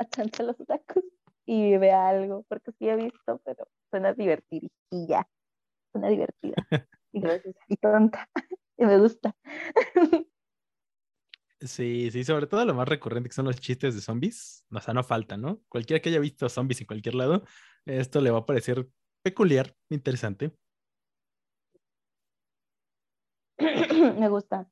[0.00, 1.04] a tanto los otakus
[1.46, 5.28] y vea algo, porque sí he visto, pero suena divertidilla,
[5.92, 6.56] suena divertida
[7.12, 8.28] y gracias, y tonta,
[8.78, 9.36] y me gusta.
[11.60, 14.64] Sí, sí, sobre todo lo más recurrente que son los chistes de zombies.
[14.70, 15.60] O sea, no falta, ¿no?
[15.68, 17.44] Cualquiera que haya visto zombies en cualquier lado,
[17.84, 18.88] esto le va a parecer
[19.22, 20.56] peculiar, interesante.
[24.18, 24.70] Me gusta.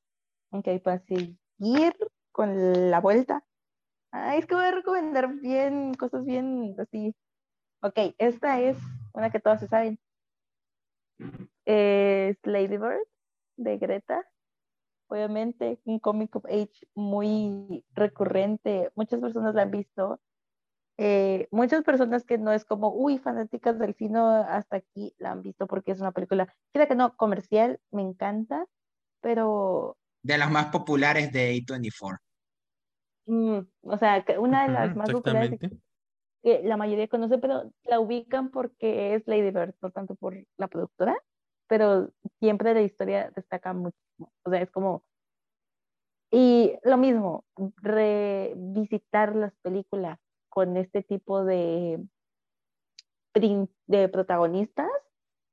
[0.51, 1.95] Ok, para seguir
[2.33, 3.45] con la vuelta.
[4.11, 7.15] Ay, es que voy a recomendar bien, cosas bien así.
[7.83, 8.79] Ok, esta es
[9.13, 10.01] una que todos se saben.
[11.67, 12.79] Es Lady
[13.57, 14.27] de Greta
[15.09, 20.21] obviamente un comic of age muy recurrente, muchas personas la han visto,
[20.99, 25.43] eh, muchas personas que no es como, uy, fanáticas del cine hasta aquí la han
[25.43, 28.67] visto porque es una película, queda que no, comercial, me encanta,
[29.21, 29.97] pero...
[30.23, 32.19] De las más populares de A24.
[33.27, 35.59] Mm, o sea, una de las más populares
[36.43, 40.69] que la mayoría conoce, pero la ubican porque es Lady Bird, no tanto por la
[40.69, 41.17] productora,
[41.69, 42.11] pero
[42.41, 44.33] siempre la historia destaca muchísimo.
[44.45, 45.05] O sea, es como...
[46.31, 47.45] Y lo mismo,
[47.77, 52.05] revisitar las películas con este tipo de,
[53.87, 54.91] de protagonistas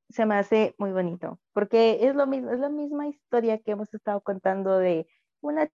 [0.09, 3.93] se me hace muy bonito, porque es lo mismo, es la misma historia que hemos
[3.93, 5.07] estado contando de
[5.41, 5.69] una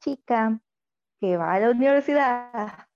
[0.00, 0.60] chica
[1.20, 2.88] que va a la universidad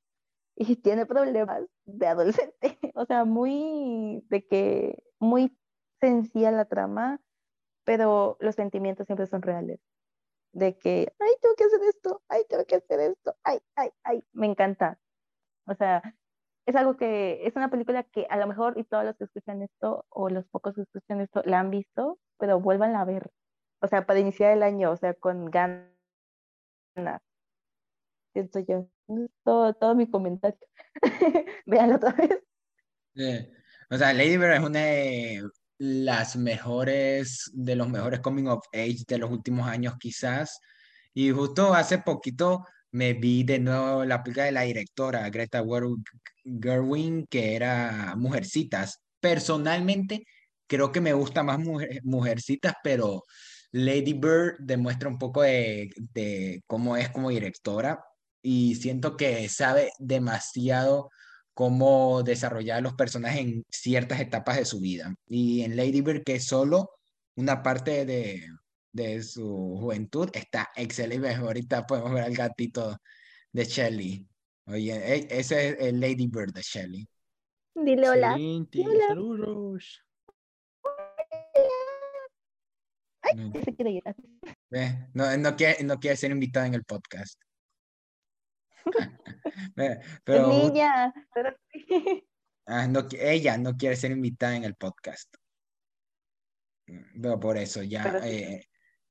[0.57, 2.53] y tiene problemas de adolescente,
[2.95, 5.57] o sea, muy de que muy
[6.03, 7.21] sencilla la trama,
[7.85, 9.81] pero los sentimientos siempre son reales.
[10.53, 14.25] De que, ay, tengo que hacer esto, ay, tengo que hacer esto, ay, ay, ay,
[14.33, 14.99] me encanta.
[15.67, 16.03] O sea,
[16.67, 19.63] es algo que, es una película que a lo mejor y todos los que escuchan
[19.63, 23.31] esto, o los pocos que escuchan esto, la han visto, pero vuelvan a ver.
[23.81, 25.91] O sea, para iniciar el año, o sea, con ganas.
[28.33, 28.89] Siento yo.
[29.45, 30.59] Todo, todo mi comentario.
[31.67, 32.43] Veanlo otra vez.
[33.91, 34.81] O sea, Lady Bird es una
[35.83, 40.61] las mejores, de los mejores coming of age de los últimos años quizás.
[41.13, 45.65] Y justo hace poquito me vi de nuevo la película de la directora Greta
[46.45, 49.01] Gerwin, que era Mujercitas.
[49.19, 50.25] Personalmente,
[50.69, 51.59] creo que me gusta más
[52.05, 53.25] Mujercitas, pero
[53.73, 58.05] Lady Bird demuestra un poco de, de cómo es como directora
[58.41, 61.11] y siento que sabe demasiado
[61.55, 65.15] cómo desarrollar los personajes en ciertas etapas de su vida.
[65.29, 66.91] Y en Lady Bird, que es solo
[67.37, 68.47] una parte de,
[68.93, 71.35] de su juventud, está excelente.
[71.35, 72.97] Ahorita podemos ver al gatito
[73.53, 74.29] de Shelly.
[74.67, 77.09] Oye, e, ese es el Lady Bird de Shelly.
[77.75, 78.37] Dile hola.
[79.09, 80.05] saludos.
[83.23, 83.53] Ay, mm.
[83.65, 84.03] se quiere ir.
[85.15, 87.41] No, no, quiere, no quiere ser invitado en el podcast.
[90.25, 91.13] Pero, niña,
[92.67, 95.35] ah, no, ella no quiere ser invitada en el podcast.
[96.87, 98.21] Pero por eso ya.
[98.25, 98.67] Eh,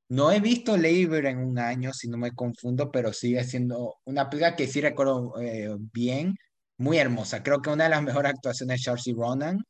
[0.09, 4.29] no he visto Labor en un año, si no me confundo, pero sigue siendo una
[4.29, 6.35] película que sí recuerdo eh, bien,
[6.77, 7.41] muy hermosa.
[7.43, 9.63] Creo que una de las mejores actuaciones de Charles Ronan.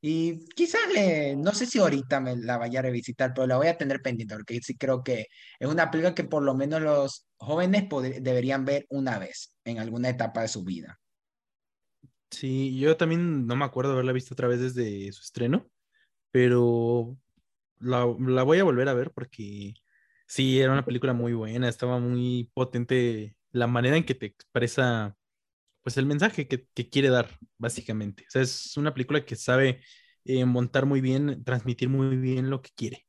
[0.00, 3.66] Y quizás le, no sé si ahorita me la vaya a revisitar, pero la voy
[3.66, 5.26] a tener pendiente, porque sí creo que
[5.58, 7.88] es una película que por lo menos los jóvenes
[8.20, 11.00] deberían ver una vez en alguna etapa de su vida.
[12.30, 15.66] Sí, yo también no me acuerdo haberla visto otra vez desde su estreno,
[16.30, 17.16] pero
[17.80, 19.74] la, voy a volver a ver porque
[20.26, 25.16] sí, era una película muy buena, estaba muy potente la manera en que te expresa
[25.82, 28.24] pues el mensaje que, quiere dar, básicamente.
[28.28, 29.80] O sea, es una película que sabe
[30.24, 33.07] eh, montar muy bien, transmitir muy bien lo que quiere.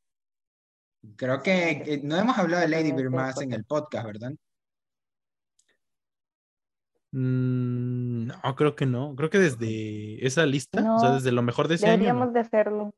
[1.15, 4.31] Creo que no hemos hablado de Lady Bird más en el podcast, ¿verdad?
[7.11, 9.15] Mm, no, creo que no.
[9.15, 12.93] Creo que desde esa lista, o sea, desde lo mejor de ese deberíamos de hacerlo.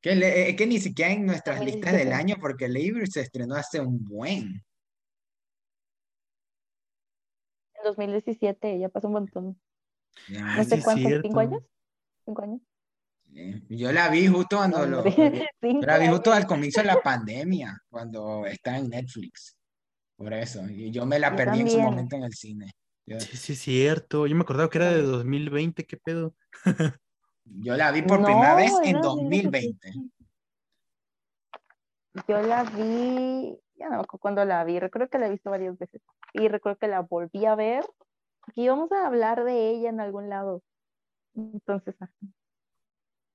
[0.00, 3.56] Que, eh, que, ni siquiera en nuestras listas del año, porque Lady Bird se estrenó
[3.56, 4.62] hace un buen.
[7.82, 9.60] 2017, ya pasó un montón.
[10.28, 11.62] no sé cuántos, ¿cinco años?
[12.24, 12.60] ¿Cinco años?
[13.68, 15.04] Yo la vi justo cuando lo,
[15.60, 19.56] la vi justo al comienzo de la pandemia, cuando está en Netflix.
[20.16, 20.66] Por eso.
[20.68, 22.72] Y yo me la perdí en su momento en el cine.
[23.06, 24.26] Sí, sí, es cierto.
[24.26, 26.34] Yo me acordaba que era de 2020, ¿qué pedo?
[27.44, 29.92] yo la vi por primera vez en 2020.
[32.26, 35.50] Yo la vi, ya no me acuerdo cuándo la vi, recuerdo que la he visto
[35.50, 36.00] varias veces
[36.32, 37.84] y recuerdo que la volví a ver,
[38.40, 40.62] porque íbamos a hablar de ella en algún lado.
[41.34, 41.94] Entonces,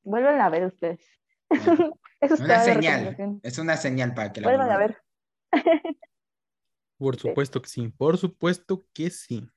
[0.04, 1.06] vuelven a ver ustedes.
[2.22, 4.98] es una señal, es una señal para que la vuelvan a ver.
[6.98, 9.48] Por supuesto que sí, por supuesto que sí.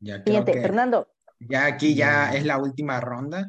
[0.00, 1.08] Ya creo Siguiente, que Fernando.
[1.40, 3.48] ya aquí ya es la última ronda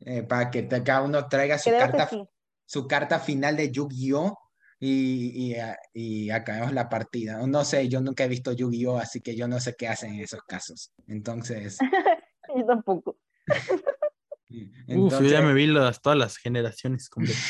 [0.00, 2.26] eh, para que te- cada uno traiga su Creo carta, sí.
[2.64, 4.38] su carta final de Yu-Gi-Oh!
[4.78, 5.56] Y, y,
[5.94, 7.46] y acabemos la partida.
[7.46, 8.98] No sé, yo nunca he visto Yu-Gi-Oh!
[8.98, 10.92] Así que yo no sé qué hacen en esos casos.
[11.06, 11.78] Entonces,
[12.56, 13.16] Yo tampoco.
[13.48, 17.42] Uf, yo ya entonces me vi las, todas las generaciones completas.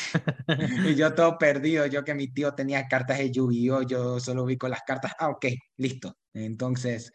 [0.87, 1.85] y yo todo perdido.
[1.85, 3.83] Yo que mi tío tenía cartas de Yu-Gi-Oh!
[3.83, 5.13] Yo solo vi con las cartas.
[5.19, 5.45] Ah, ok,
[5.77, 6.17] listo.
[6.33, 7.11] Entonces,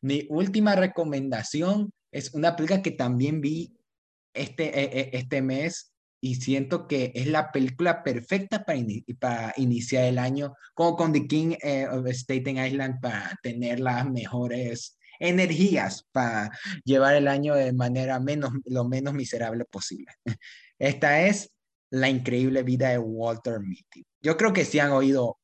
[0.00, 3.76] mi última recomendación es una película que también vi
[4.34, 5.92] este, eh, eh, este mes
[6.22, 11.12] y siento que es la película perfecta para, ini- para iniciar el año, como con
[11.12, 16.50] The King eh, of Staten Island, para tener las mejores energías para
[16.84, 20.12] llevar el año de manera menos, lo menos miserable posible.
[20.78, 21.52] Esta es
[21.92, 24.04] La increíble vida de Walter Mitty.
[24.22, 25.38] Yo creo que sí han oído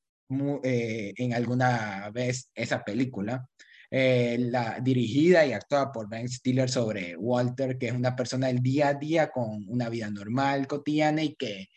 [0.64, 3.49] eh, en alguna vez esa película
[3.91, 8.61] eh, la, dirigida y actuada por Ben Stiller sobre Walter, que es una persona del
[8.61, 11.68] día a día con una vida normal, cotidiana y que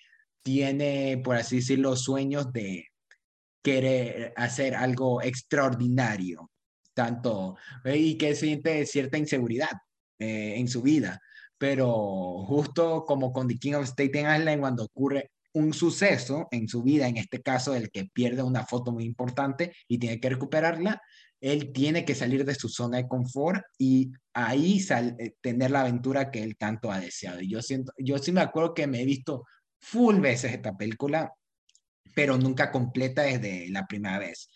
[0.41, 2.87] tiene, por así decirlo, sueños de
[3.63, 6.49] querer hacer algo extraordinario,
[6.93, 9.71] tanto, y que siente cierta inseguridad
[10.19, 11.21] eh, en su vida.
[11.57, 16.83] Pero justo como con The King of Staten Island, cuando ocurre un suceso en su
[16.83, 21.01] vida, en este caso el que pierde una foto muy importante y tiene que recuperarla,
[21.41, 25.81] él tiene que salir de su zona de confort y ahí sal, eh, tener la
[25.81, 27.41] aventura que él tanto ha deseado.
[27.41, 29.45] Y yo siento, yo sí me acuerdo que me he visto
[29.79, 31.33] full veces esta película,
[32.13, 34.49] pero nunca completa desde la primera vez.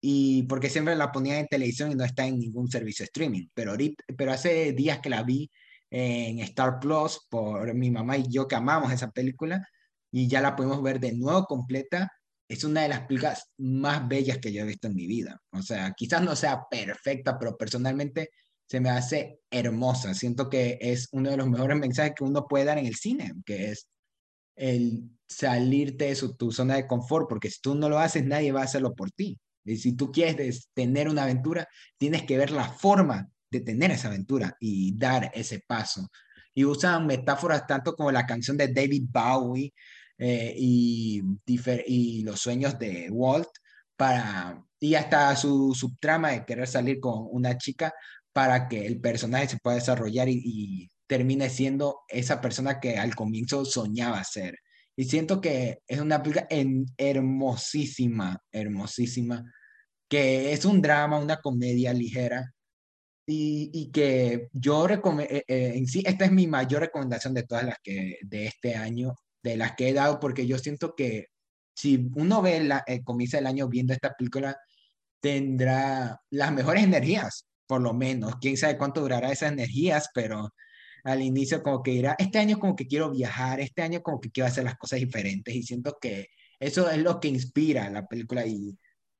[0.00, 3.48] Y porque siempre la ponía en televisión y no está en ningún servicio de streaming.
[3.54, 5.50] Pero, ahorita, pero hace días que la vi
[5.90, 9.66] en Star Plus por mi mamá y yo que amamos esa película
[10.10, 12.12] y ya la podemos ver de nuevo completa.
[12.48, 15.40] Es una de las películas más bellas que yo he visto en mi vida.
[15.52, 18.30] O sea, quizás no sea perfecta, pero personalmente
[18.68, 20.14] se me hace hermosa.
[20.14, 23.32] Siento que es uno de los mejores mensajes que uno puede dar en el cine,
[23.44, 23.88] que es
[24.56, 28.52] el salirte de su, tu zona de confort, porque si tú no lo haces, nadie
[28.52, 29.38] va a hacerlo por ti.
[29.66, 34.08] Y si tú quieres tener una aventura, tienes que ver la forma de tener esa
[34.08, 36.08] aventura y dar ese paso.
[36.54, 39.74] Y usan metáforas tanto como la canción de David Bowie
[40.18, 43.48] eh, y, los sueños de Walt
[43.96, 47.92] para, y hasta su subtrama de querer salir con una chica
[48.32, 53.64] para que el personaje se pueda desarrollar y termine siendo esa persona que al comienzo
[53.64, 54.58] soñaba ser.
[54.96, 59.44] Y siento que es una película en, hermosísima, hermosísima,
[60.08, 62.52] que es un drama, una comedia ligera,
[63.26, 67.42] y, y que yo recomiendo, eh, eh, en sí, esta es mi mayor recomendación de
[67.42, 71.26] todas las que, de este año, de las que he dado, porque yo siento que
[71.74, 74.56] si uno ve la, eh, comienza el año viendo esta película,
[75.20, 78.36] tendrá las mejores energías, por lo menos.
[78.40, 80.50] Quién sabe cuánto durará esas energías, pero
[81.06, 84.30] al inicio como que dirá, este año como que quiero viajar, este año como que
[84.30, 88.44] quiero hacer las cosas diferentes y siento que eso es lo que inspira la película
[88.44, 88.76] y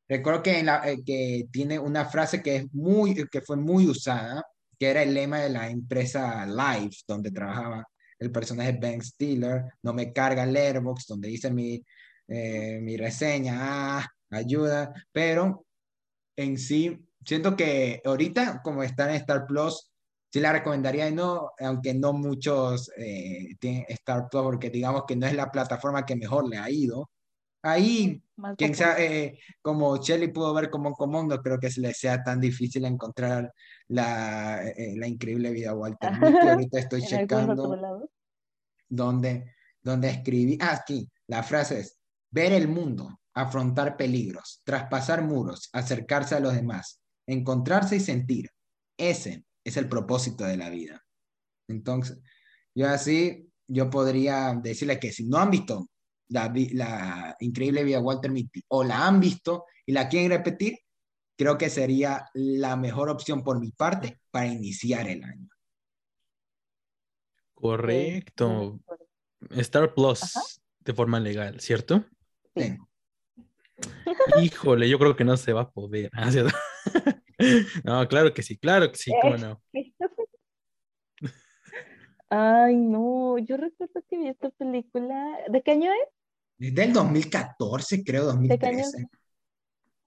[0.09, 4.45] recuerdo que, eh, que tiene una frase que, es muy, que fue muy usada,
[4.77, 7.87] que era el lema de la empresa Live, donde trabajaba
[8.19, 11.81] el personaje Ben Stiller, no me carga el Airbox, donde dice mi,
[12.27, 15.65] eh, mi reseña, ah, ayuda, pero
[16.37, 19.93] en sí, siento que ahorita como está en Star Plus,
[20.31, 25.27] sí la recomendaría, no, aunque no muchos eh, tienen Star Plus, porque digamos que no
[25.27, 27.11] es la plataforma que mejor le ha ido.
[27.63, 28.95] Ahí, Más quien popular.
[28.95, 32.41] sabe, eh, como Shelly pudo ver como común, no creo que se le sea tan
[32.41, 33.53] difícil encontrar
[33.89, 36.21] la, eh, la increíble vida Walter Mitty.
[36.71, 37.79] Ahorita estoy checando
[38.89, 39.53] donde,
[39.83, 41.99] donde escribí, ah, aquí, la frase es,
[42.31, 48.51] ver el mundo, afrontar peligros, traspasar muros, acercarse a los demás, encontrarse y sentir.
[48.97, 51.05] Ese es el propósito de la vida.
[51.69, 52.19] Entonces,
[52.75, 55.89] yo así, yo podría decirle que si no han visto
[56.29, 60.79] la, la increíble vida de Walter Mitty o la han visto y la quieren repetir,
[61.37, 65.49] creo que sería la mejor opción por mi parte para iniciar el año.
[67.55, 68.79] Correcto.
[69.51, 70.41] Star Plus Ajá.
[70.81, 72.05] de forma legal, ¿cierto?
[72.55, 72.77] Sí.
[74.41, 76.11] Híjole, yo creo que no se va a poder.
[77.85, 79.61] No, claro que sí, claro que sí, cómo no.
[82.29, 85.39] Ay, no, yo recuerdo que vi esta película.
[85.49, 86.09] ¿De qué año es?
[86.59, 89.09] Es del 2014, creo, ¿De qué año 2013.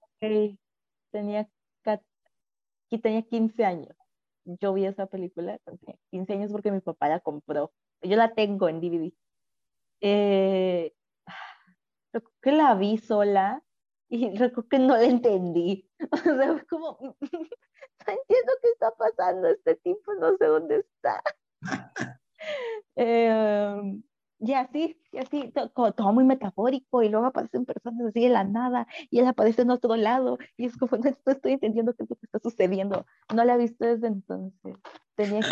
[0.00, 0.58] Ok,
[1.10, 1.48] Tenía,
[2.90, 3.96] y tenía 15 años.
[4.44, 7.72] Yo vi esa película, tenía 15 años porque mi papá la compró.
[8.02, 9.12] Yo la tengo en DVD.
[10.00, 10.92] Eh,
[12.12, 13.62] recuerdo que la vi sola
[14.10, 15.88] y recuerdo que no la entendí.
[16.12, 21.22] O sea, fue como, no entiendo qué está pasando, este tipo no sé dónde está.
[22.96, 24.02] Em,
[24.38, 28.86] y así, y así, todo, muy metafórico, y luego aparecen personas así de la nada,
[29.10, 32.16] y él aparece en otro lado, y es como, no, estoy entendiendo qué es lo
[32.16, 33.06] que está sucediendo.
[33.34, 34.76] No la he visto desde entonces.
[35.14, 35.42] Tenía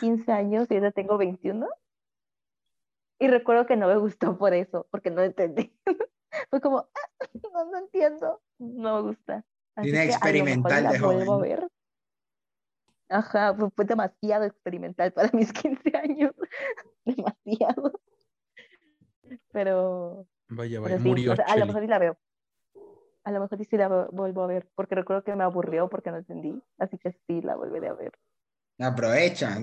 [0.00, 1.68] 15 años y ahora tengo 21.
[3.20, 5.72] Y recuerdo que no me gustó por eso, porque no entendí.
[6.50, 7.10] Fue como, ah,
[7.52, 9.44] no, no entiendo, no me gusta.
[9.82, 11.28] Tiene experimental de joven.
[11.28, 11.68] a ver.
[13.08, 16.34] Ajá, fue, demasiado experimental para mis 15 años.
[17.04, 18.00] demasiado.
[19.52, 20.26] Pero.
[20.48, 21.34] Vaya, vaya, murió.
[21.46, 22.18] a lo mejor sí la veo.
[23.24, 26.18] A lo mejor sí la vuelvo a ver, porque recuerdo que me aburrió porque no
[26.18, 26.62] entendí.
[26.78, 28.12] Así que sí la volveré a ver.
[28.78, 29.58] Aprovecha,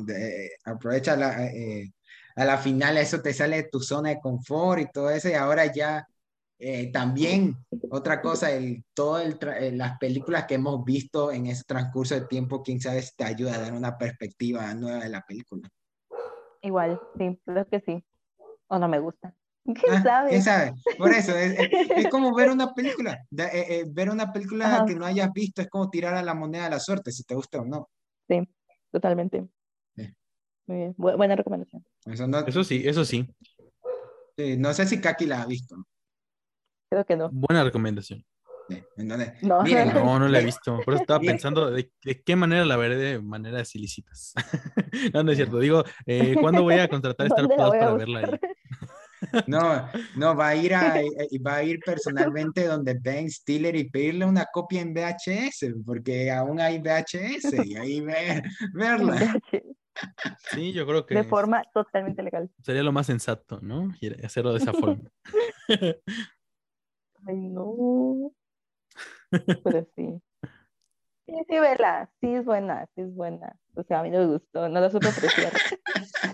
[0.65, 1.93] aprovecha la, eh,
[2.35, 5.33] a la final eso te sale de tu zona de confort y todo eso, y
[5.33, 6.07] ahora ya
[6.65, 7.57] eh, también
[7.89, 12.25] otra cosa, el, todo el eh, las películas que hemos visto en ese transcurso de
[12.25, 15.67] tiempo, quién sabe si te ayuda a dar una perspectiva nueva de la película.
[16.61, 18.01] Igual, sí, creo que sí.
[18.67, 19.35] O no me gusta.
[19.65, 20.29] ¿Quién ah, sabe?
[20.29, 20.73] ¿Quién sabe?
[20.97, 21.53] Por eso, es,
[21.97, 23.19] es, como ver una película.
[23.37, 26.69] Eh, ver una película que no hayas visto es como tirar a la moneda de
[26.69, 27.89] la suerte, si te gusta o no.
[28.29, 28.41] Sí,
[28.89, 29.45] totalmente.
[30.65, 31.85] Muy bien, buena recomendación.
[32.05, 33.27] Eso, sí, eso sí.
[34.37, 35.75] No sé si Kaki la ha visto.
[36.93, 37.29] Creo que no.
[37.31, 38.23] Buena recomendación.
[38.97, 39.17] no.
[40.05, 40.79] no, no la he visto.
[40.85, 41.91] Por eso estaba pensando de,
[42.23, 44.33] qué manera la veré de maneras ilícitas.
[45.13, 45.57] no, no es cierto.
[45.57, 48.39] Digo, eh, ¿cuándo voy a contratar Star Plus para verla ahí?
[49.47, 51.09] No, no, va a ir a, eh,
[51.43, 56.59] va a ir personalmente donde Ben Stiller y pedirle una copia en VHS, porque aún
[56.59, 59.41] hay VHS y ahí ver, verla.
[60.51, 61.15] Sí, yo creo que.
[61.15, 62.51] De forma totalmente legal.
[62.61, 63.91] Sería lo más sensato, ¿no?
[64.23, 65.09] hacerlo de esa forma.
[67.25, 68.33] Ay, no.
[69.63, 70.21] Pero sí.
[71.25, 72.09] Sí, sí, vela.
[72.19, 73.55] Sí, es buena, sí, es buena.
[73.75, 75.53] O sea, a mí no me gustó, no la supe apreciar.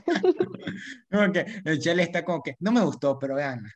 [1.12, 3.70] como que el Chele está como que, no me gustó, pero veanla.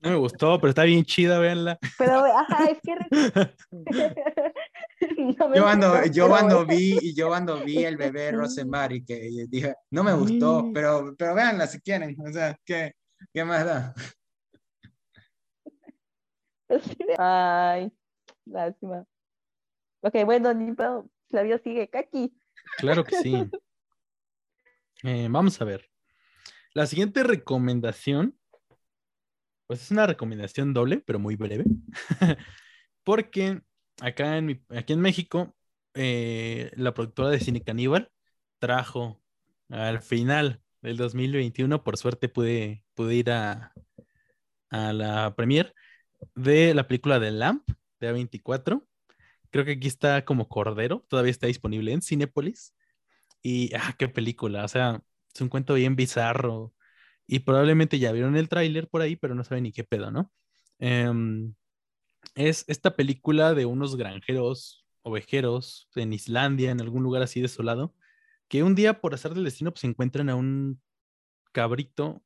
[0.00, 1.78] No me gustó, pero está bien chida, véanla.
[1.98, 2.94] Pero, ajá, es que...
[5.54, 10.14] yo cuando, yo cuando vi, yo cuando vi el bebé Rosemary, que dije, no me
[10.14, 12.92] gustó, pero, pero véanla si quieren, o sea, ¿qué,
[13.32, 13.92] qué más da?
[17.18, 17.92] Ay,
[18.44, 19.04] lástima.
[20.00, 20.74] Ok, bueno, ni
[21.30, 21.88] la vida sigue.
[21.88, 22.32] Kaki.
[22.78, 23.50] Claro que sí.
[25.02, 25.90] Eh, vamos a ver.
[26.72, 28.38] La siguiente recomendación,
[29.66, 31.64] pues es una recomendación doble, pero muy breve.
[33.02, 33.62] Porque
[34.00, 35.56] acá en, aquí en México,
[35.94, 38.10] eh, la productora de Cine Caníbal
[38.58, 39.20] trajo
[39.68, 43.72] al final del 2021, por suerte pude, pude ir a,
[44.70, 45.74] a la premier
[46.34, 47.68] de la película de Lamp
[48.00, 48.86] de A24.
[49.50, 52.74] Creo que aquí está como Cordero, todavía está disponible en Cinepolis.
[53.42, 55.02] Y, ah, qué película, o sea,
[55.34, 56.74] es un cuento bien bizarro.
[57.26, 60.32] Y probablemente ya vieron el tráiler por ahí, pero no saben ni qué pedo, ¿no?
[60.78, 61.54] Em,
[62.34, 67.94] es esta película de unos granjeros ovejeros en Islandia, en algún lugar así desolado,
[68.48, 70.80] que un día por hacer del destino pues encuentran a un
[71.52, 72.22] cabrito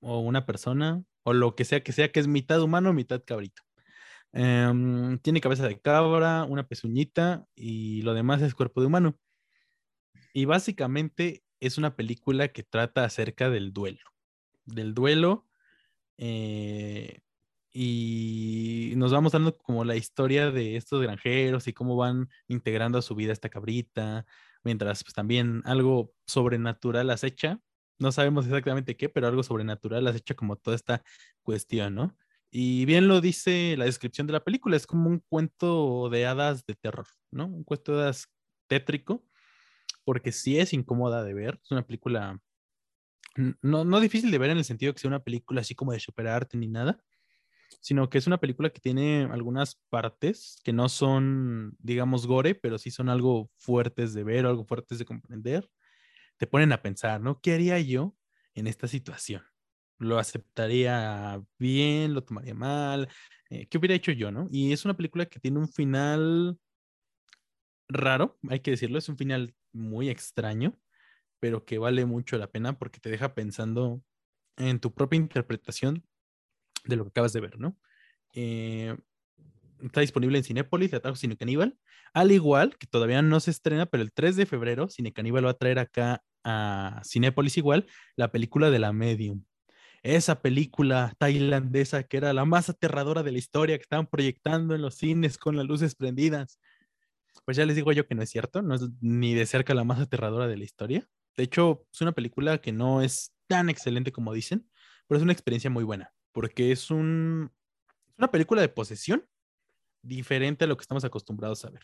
[0.00, 3.62] o una persona o lo que sea que sea, que es mitad humano, mitad cabrito.
[4.32, 9.18] Em, tiene cabeza de cabra, una pezuñita y lo demás es cuerpo de humano.
[10.32, 14.00] Y básicamente es una película que trata acerca del duelo.
[14.64, 15.46] Del duelo.
[16.18, 17.20] Eh,
[17.72, 23.02] y nos vamos dando como la historia de estos granjeros y cómo van integrando a
[23.02, 24.26] su vida esta cabrita,
[24.64, 27.60] mientras pues también algo sobrenatural acecha
[27.98, 31.02] no sabemos exactamente qué, pero algo sobrenatural has hecho como toda esta
[31.42, 32.16] cuestión, ¿no?
[32.50, 36.64] Y bien lo dice la descripción de la película, es como un cuento de hadas
[36.66, 37.46] de terror, ¿no?
[37.46, 38.28] Un cuento de hadas
[38.68, 39.24] tétrico,
[40.04, 42.40] porque sí es incómoda de ver, es una película
[43.62, 46.00] no, no difícil de ver en el sentido que sea una película así como de
[46.00, 46.98] superarte ni nada,
[47.80, 52.78] sino que es una película que tiene algunas partes que no son, digamos, gore, pero
[52.78, 55.68] sí son algo fuertes de ver, algo fuertes de comprender
[56.38, 57.40] te ponen a pensar, ¿no?
[57.40, 58.16] ¿Qué haría yo
[58.54, 59.42] en esta situación?
[59.98, 62.14] ¿Lo aceptaría bien?
[62.14, 63.08] ¿Lo tomaría mal?
[63.50, 64.48] Eh, ¿Qué hubiera hecho yo, no?
[64.50, 66.58] Y es una película que tiene un final
[67.88, 70.78] raro, hay que decirlo, es un final muy extraño,
[71.40, 74.02] pero que vale mucho la pena porque te deja pensando
[74.56, 76.04] en tu propia interpretación
[76.84, 77.78] de lo que acabas de ver, ¿no?
[78.34, 78.96] Eh,
[79.82, 81.78] está disponible en Cinépolis, de Cine Caníbal,
[82.12, 85.50] al igual que todavía no se estrena, pero el 3 de febrero Cine Caníbal va
[85.50, 87.86] a traer acá a Cinépolis igual
[88.16, 89.44] la película de la Medium.
[90.02, 94.82] esa película tailandesa que era la más aterradora de la historia que estaban proyectando en
[94.82, 96.60] los cines con las luces prendidas.
[97.44, 99.84] Pues ya les digo yo que no es cierto, no es ni de cerca la
[99.84, 101.08] más aterradora de la historia.
[101.36, 104.68] De hecho, es una película que no es tan excelente como dicen,
[105.06, 107.50] pero es una experiencia muy buena, porque es, un,
[108.08, 109.24] es una película de posesión
[110.02, 111.82] diferente a lo que estamos acostumbrados a ver.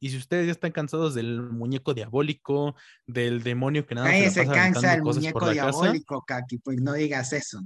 [0.00, 2.74] Y si ustedes ya están cansados del muñeco diabólico,
[3.06, 5.80] del demonio que nada Nadie más se se la pasa cansa del muñeco la casa,
[5.80, 7.60] diabólico, Kaki, pues no digas eso.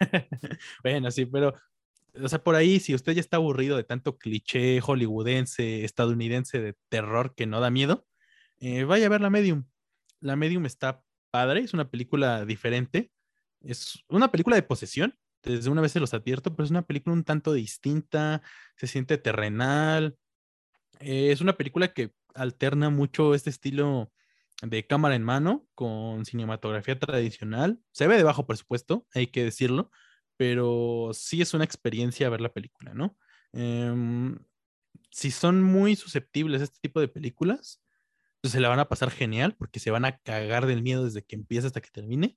[0.82, 1.54] bueno, sí, pero,
[2.22, 6.74] o sea, por ahí, si usted ya está aburrido de tanto cliché hollywoodense, estadounidense de
[6.88, 8.06] terror que no da miedo,
[8.58, 9.64] eh, vaya a ver La Medium.
[10.20, 13.10] La Medium está padre, es una película diferente,
[13.60, 17.14] es una película de posesión, desde una vez se los advierto, pero es una película
[17.14, 18.42] un tanto distinta,
[18.76, 20.16] se siente terrenal,
[21.00, 24.12] eh, es una película que alterna mucho este estilo
[24.62, 27.80] de cámara en mano con cinematografía tradicional.
[27.92, 29.90] Se ve de bajo presupuesto, hay que decirlo,
[30.36, 33.16] pero sí es una experiencia ver la película, ¿no?
[33.52, 34.38] Em,
[35.10, 37.82] si son muy susceptibles a este tipo de películas,
[38.40, 41.24] pues se la van a pasar genial porque se van a cagar del miedo desde
[41.24, 42.36] que empieza hasta que termine.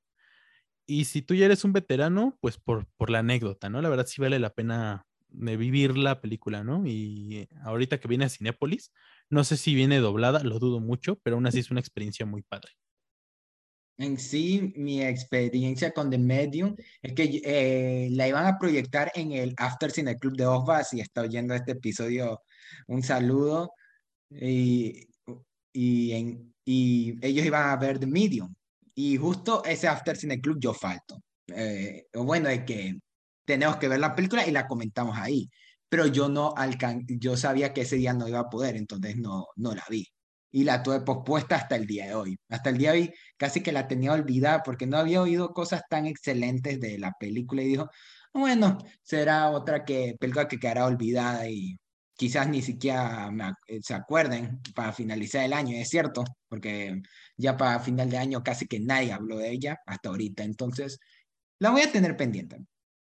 [0.90, 3.80] Y si tú ya eres un veterano, pues por, por la anécdota, ¿no?
[3.80, 6.84] La verdad sí vale la pena de vivir la película, ¿no?
[6.84, 8.91] Y ahorita que viene a Cinépolis,
[9.30, 12.41] no sé si viene doblada, lo dudo mucho, pero aún así es una experiencia muy
[12.41, 12.72] padre.
[13.99, 19.34] En sí, mi experiencia con The Medium es que eh, la iban a proyectar en
[19.34, 22.41] el After Cine Club de Osva, si está oyendo este episodio,
[22.88, 23.74] un saludo.
[24.32, 25.07] Y,
[25.72, 28.56] y, en, y ellos iban a ver The Medium.
[29.01, 31.23] Y justo ese After Cine Club yo falto.
[31.55, 32.95] Eh, bueno, es que
[33.45, 35.49] tenemos que ver la película y la comentamos ahí.
[35.88, 39.47] Pero yo no alcan yo sabía que ese día no iba a poder, entonces no,
[39.55, 40.05] no la vi.
[40.51, 42.38] Y la tuve pospuesta hasta el día de hoy.
[42.49, 46.05] Hasta el día de casi que la tenía olvidada porque no había oído cosas tan
[46.05, 47.89] excelentes de la película y dijo,
[48.34, 51.77] bueno, será otra que, película que quedará olvidada y
[52.20, 57.02] quizás ni siquiera me, se acuerden para finalizar el año, es cierto, porque
[57.38, 61.00] ya para final de año casi que nadie habló de ella hasta ahorita, entonces
[61.60, 62.58] la voy a tener pendiente.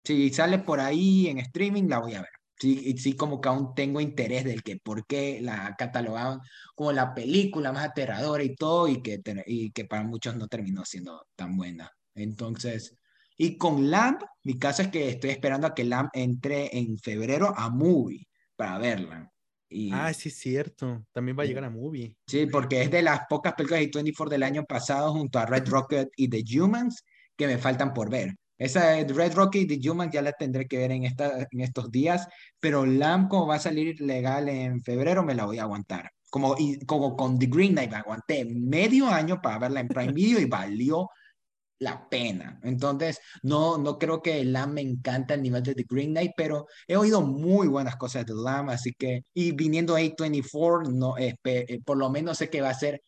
[0.03, 2.29] Si sale por ahí en streaming, la voy a ver.
[2.59, 6.39] Sí, sí, como que aún tengo interés del que por qué la catalogaban
[6.75, 10.85] como la película más aterradora y todo, y que, y que para muchos no terminó
[10.85, 11.91] siendo tan buena.
[12.13, 12.95] Entonces,
[13.37, 17.51] y con Lamp, mi caso es que estoy esperando a que Lamp entre en febrero
[17.57, 18.27] a Movie
[18.61, 19.31] para verla.
[19.67, 21.03] Y, ah, sí, es cierto.
[21.11, 22.15] También va a llegar a Movie.
[22.27, 25.67] Sí, porque es de las pocas películas de 24 del año pasado junto a Red
[25.67, 27.03] Rocket y The Humans
[27.35, 28.35] que me faltan por ver.
[28.59, 32.27] Esa Red Rocket de Human ya la tendré que ver en, esta, en estos días,
[32.59, 36.11] pero Lamb como va a salir legal en febrero me la voy a aguantar.
[36.29, 40.13] Como, y, como con The Green Knight me aguanté medio año para verla en Prime
[40.13, 41.09] Video y valió
[41.81, 42.59] la pena.
[42.63, 46.67] Entonces, no, no creo que Lamb me encanta el nivel de The Green Knight, pero
[46.87, 51.35] he oído muy buenas cosas de Lamb, así que, y viniendo A24, no, eh,
[51.83, 53.01] por lo menos sé que va a ser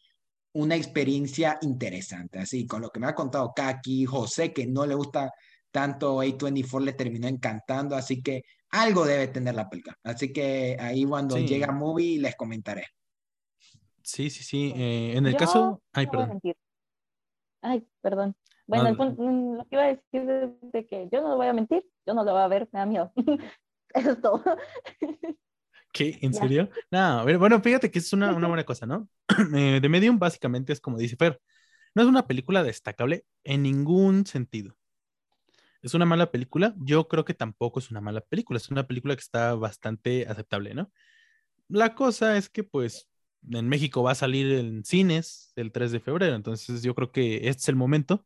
[0.54, 2.40] una experiencia interesante.
[2.40, 5.32] Así, con lo que me ha contado Kaki, José, que no le gusta
[5.70, 8.42] tanto A24, le terminó encantando, así que
[8.72, 9.96] algo debe tener la película.
[10.04, 12.88] Así que ahí cuando llega llega Movie les comentaré.
[14.02, 14.74] Sí, sí, sí.
[14.76, 15.84] Eh, en el caso...
[15.92, 16.42] Ay, perdón.
[17.62, 18.36] Ay, perdón.
[18.78, 22.14] Bueno, mm, lo que iba a decir es que yo no voy a mentir, yo
[22.14, 23.12] no lo voy a ver, me da miedo.
[23.94, 24.44] Eso es todo.
[25.92, 26.18] ¿Qué?
[26.22, 26.70] ¿En serio?
[26.90, 29.08] No, bueno, fíjate que es una, una buena cosa, ¿no?
[29.56, 31.40] Eh, The Medium básicamente es como dice Fer,
[31.94, 34.76] no es una película destacable en ningún sentido.
[35.84, 36.74] ¿Es una mala película?
[36.78, 40.74] Yo creo que tampoco es una mala película, es una película que está bastante aceptable,
[40.74, 40.92] ¿no?
[41.68, 43.08] La cosa es que pues
[43.52, 47.50] en México va a salir en cines el 3 de febrero, entonces yo creo que
[47.50, 48.26] este es el momento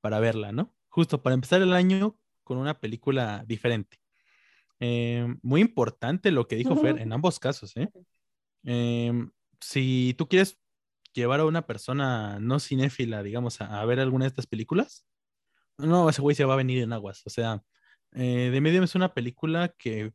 [0.00, 0.74] para verla, ¿no?
[0.88, 4.00] Justo para empezar el año con una película diferente.
[4.80, 7.76] Eh, muy importante lo que dijo Fer en ambos casos.
[7.76, 7.90] ¿eh?
[8.64, 10.58] Em, si tú quieres
[11.12, 15.06] llevar a una persona no cinéfila, digamos, a, ver alguna de estas películas,
[15.78, 17.22] no, ese güey se va a venir en aguas.
[17.26, 17.62] O sea,
[18.12, 20.12] eh, The Medium es una película que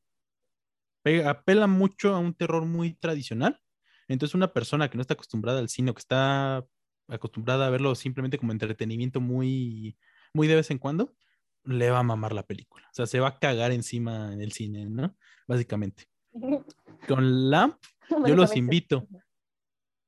[1.26, 3.62] apela mucho a un terror muy tradicional.
[4.08, 6.66] Entonces, una persona que no está acostumbrada al cine o que está
[7.08, 9.98] acostumbrada a verlo simplemente como entretenimiento muy,
[10.34, 11.14] muy de vez en cuando,
[11.64, 12.88] le va a mamar la película.
[12.92, 15.16] O sea, se va a cagar encima en el cine, ¿no?
[15.48, 16.06] Básicamente.
[17.08, 17.78] Con Lamp,
[18.28, 19.08] yo los invito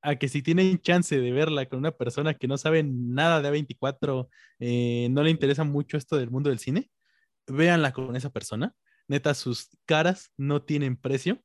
[0.02, 3.50] a que si tienen chance de verla con una persona que no sabe nada de
[3.50, 4.30] A24,
[4.60, 6.90] eh, no le interesa mucho esto del mundo del cine,
[7.48, 8.74] véanla con esa persona.
[9.08, 11.42] Neta, sus caras no tienen precio.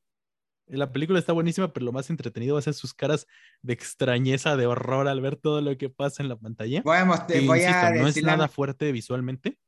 [0.77, 3.27] La película está buenísima, pero lo más entretenido va a ser sus caras
[3.61, 6.83] de extrañeza, de horror al ver todo lo que pasa en la pantalla.
[6.83, 9.59] Voy a, mostrar, voy insisto, a no es nada fuerte visualmente,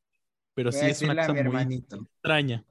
[0.55, 1.97] pero voy sí es una cosa muy hermanito.
[1.97, 2.65] extraña.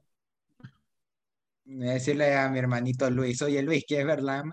[1.65, 4.43] voy a decirle a mi hermanito Luis, oye Luis, ¿quieres verla?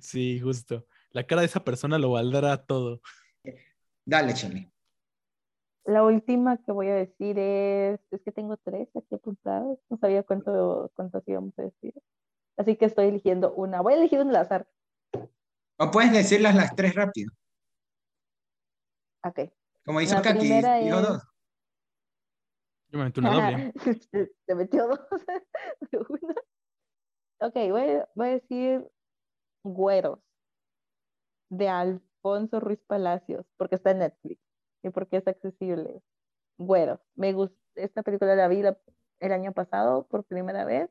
[0.00, 0.86] Sí, justo.
[1.10, 3.00] La cara de esa persona lo valdrá todo.
[4.04, 4.70] Dale, Chile.
[5.86, 10.22] La última que voy a decir es, es que tengo tres aquí apuntadas, no sabía
[10.22, 11.94] cuánto, cuántas íbamos a decir.
[12.56, 13.80] Así que estoy eligiendo una.
[13.80, 14.66] Voy a elegir un azar.
[15.78, 17.32] O puedes decirlas las tres rápido.
[19.24, 19.50] Ok.
[19.84, 21.22] Como hizo La Kaki, primera dijo es- dos.
[22.88, 23.72] Yo me metí una doble.
[24.46, 25.00] Se, metió dos
[25.90, 26.34] de una.
[27.40, 28.88] Ok, voy, a- voy a decir
[29.64, 30.20] Güeros
[31.50, 34.40] de Alfonso Ruiz Palacios, porque está en Netflix
[34.82, 36.02] y porque es accesible.
[36.58, 37.00] Güeros.
[37.16, 38.78] Me gusta, esta película la vi la-
[39.20, 40.88] el año pasado por primera vez.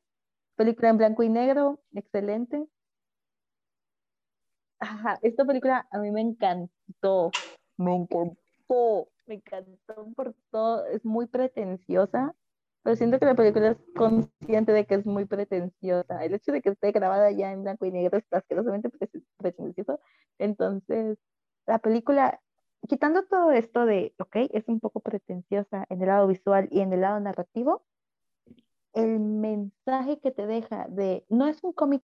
[0.55, 2.67] Película en blanco y negro, excelente.
[4.79, 7.31] Ajá, esta película a mí me encantó,
[7.77, 12.35] me encantó, me encantó por todo, es muy pretenciosa,
[12.83, 16.23] pero siento que la película es consciente de que es muy pretenciosa.
[16.25, 20.01] El hecho de que esté grabada ya en blanco y negro es asquerosamente pre- pretencioso.
[20.37, 21.17] Entonces,
[21.65, 22.41] la película,
[22.89, 26.91] quitando todo esto de, ok, es un poco pretenciosa en el lado visual y en
[26.91, 27.85] el lado narrativo,
[28.93, 32.03] el mensaje que te deja de, no es un cómic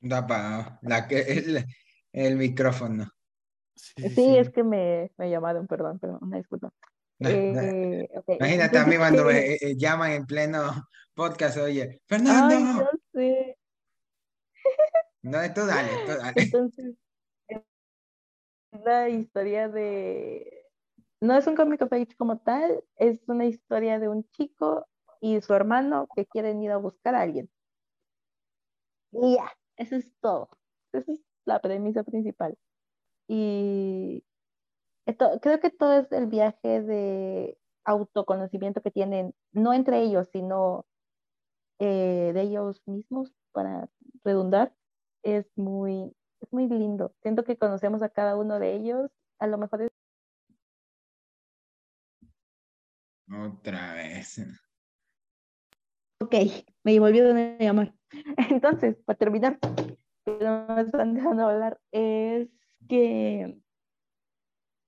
[0.00, 0.78] Da apagado.
[0.82, 1.64] La que, el,
[2.12, 3.08] el micrófono.
[3.74, 4.36] Sí, sí, Sí, sí.
[4.36, 6.70] es que me, me llamaron, perdón, perdón, una disculpa.
[7.18, 7.62] No, no.
[7.62, 10.70] Eh, Imagínate a mí cuando me eh, llaman en pleno
[11.14, 12.90] podcast, oye, Ay, Fernando.
[13.12, 13.56] sé.
[15.22, 16.42] No, tú dale, tú dale.
[16.42, 16.94] Entonces,
[17.48, 17.60] es
[18.84, 20.55] la historia de...
[21.20, 24.86] No es un comic page como tal, es una historia de un chico
[25.20, 27.50] y su hermano que quieren ir a buscar a alguien.
[29.12, 30.48] Y ya, eso es todo.
[30.92, 32.56] Esa es la premisa principal.
[33.28, 34.24] Y
[35.06, 40.86] esto, creo que todo es el viaje de autoconocimiento que tienen, no entre ellos, sino
[41.78, 43.88] eh, de ellos mismos, para
[44.24, 44.74] redundar,
[45.22, 47.14] es muy, es muy lindo.
[47.22, 49.92] Siento que conocemos a cada uno de ellos, a lo mejor es
[53.28, 54.40] Otra vez.
[56.20, 56.34] ok,
[56.84, 57.94] me volvió a llamar.
[58.50, 59.58] Entonces, para terminar,
[60.26, 62.48] no me están dejando hablar, es
[62.88, 63.60] que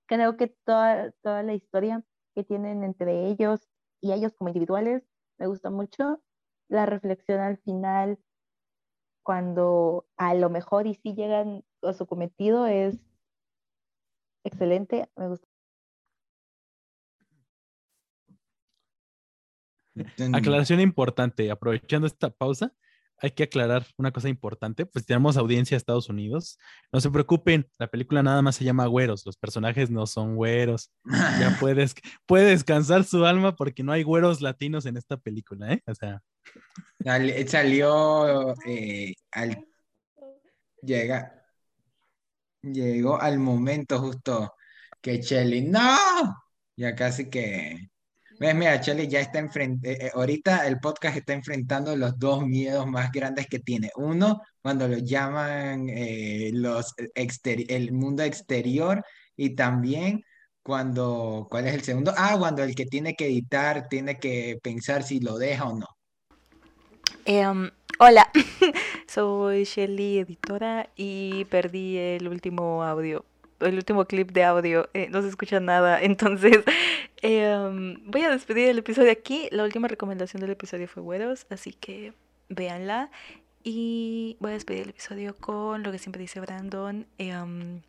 [0.07, 2.03] creo que toda, toda la historia
[2.35, 3.69] que tienen entre ellos
[4.01, 5.03] y ellos como individuales
[5.39, 6.23] me gusta mucho.
[6.69, 8.19] La reflexión al final,
[9.23, 12.99] cuando a lo mejor y si llegan a su cometido, es
[14.45, 15.09] excelente.
[15.17, 15.48] Me gusta.
[20.33, 22.73] Aclaración importante, aprovechando esta pausa,
[23.21, 26.59] hay que aclarar una cosa importante, pues tenemos audiencia de Estados Unidos.
[26.93, 30.93] No se preocupen, la película nada más se llama Güeros, los personajes no son güeros.
[31.05, 31.95] Ya puedes,
[32.27, 35.83] puede descansar su alma porque no hay güeros latinos en esta película, ¿eh?
[35.87, 36.23] O sea,
[37.03, 39.67] Sal- Salió eh, al
[40.81, 41.35] llega
[42.63, 44.55] llegó al momento justo
[45.01, 45.97] que Shelly no
[46.77, 47.89] ya casi que
[48.39, 53.11] ves mira Shelly ya está enfrente ahorita el podcast está enfrentando los dos miedos más
[53.13, 53.91] grandes que tiene.
[53.97, 59.05] Uno cuando lo llaman eh, los el mundo exterior
[59.37, 60.23] y también
[60.63, 62.13] cuando ¿cuál es el segundo?
[62.17, 65.87] Ah, cuando el que tiene que editar tiene que pensar si lo deja o no.
[67.25, 68.31] Em, hola,
[69.07, 73.25] soy Shelly, editora, y perdí el último audio,
[73.61, 74.89] el último clip de audio.
[74.95, 76.59] eh, no se escucha nada, entonces
[77.23, 79.49] em, voy a despedir el episodio aquí.
[79.53, 82.13] La última recomendación del episodio fue Güeros, así que
[82.49, 83.11] véanla.
[83.65, 87.07] Y voy a despedir el episodio con lo que siempre dice Brandon.
[87.19, 87.83] em,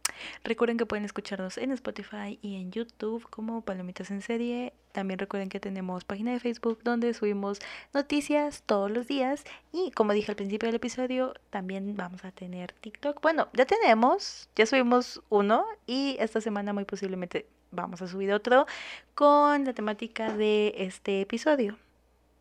[0.44, 4.74] recuerden que pueden escucharnos en Spotify y en YouTube como Palomitas en Serie.
[4.92, 7.60] También recuerden que tenemos página de Facebook donde subimos
[7.94, 9.44] noticias todos los días.
[9.72, 13.22] Y como dije al principio del episodio, también vamos a tener TikTok.
[13.22, 18.66] Bueno, ya tenemos, ya subimos uno y esta semana muy posiblemente vamos a subir otro
[19.14, 21.78] con la temática de este episodio.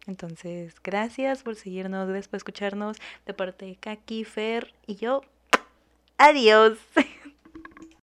[0.07, 2.97] Entonces, gracias por seguirnos, gracias por escucharnos
[3.27, 5.23] de parte de Kaki, Fer y yo.
[6.17, 6.79] Adiós.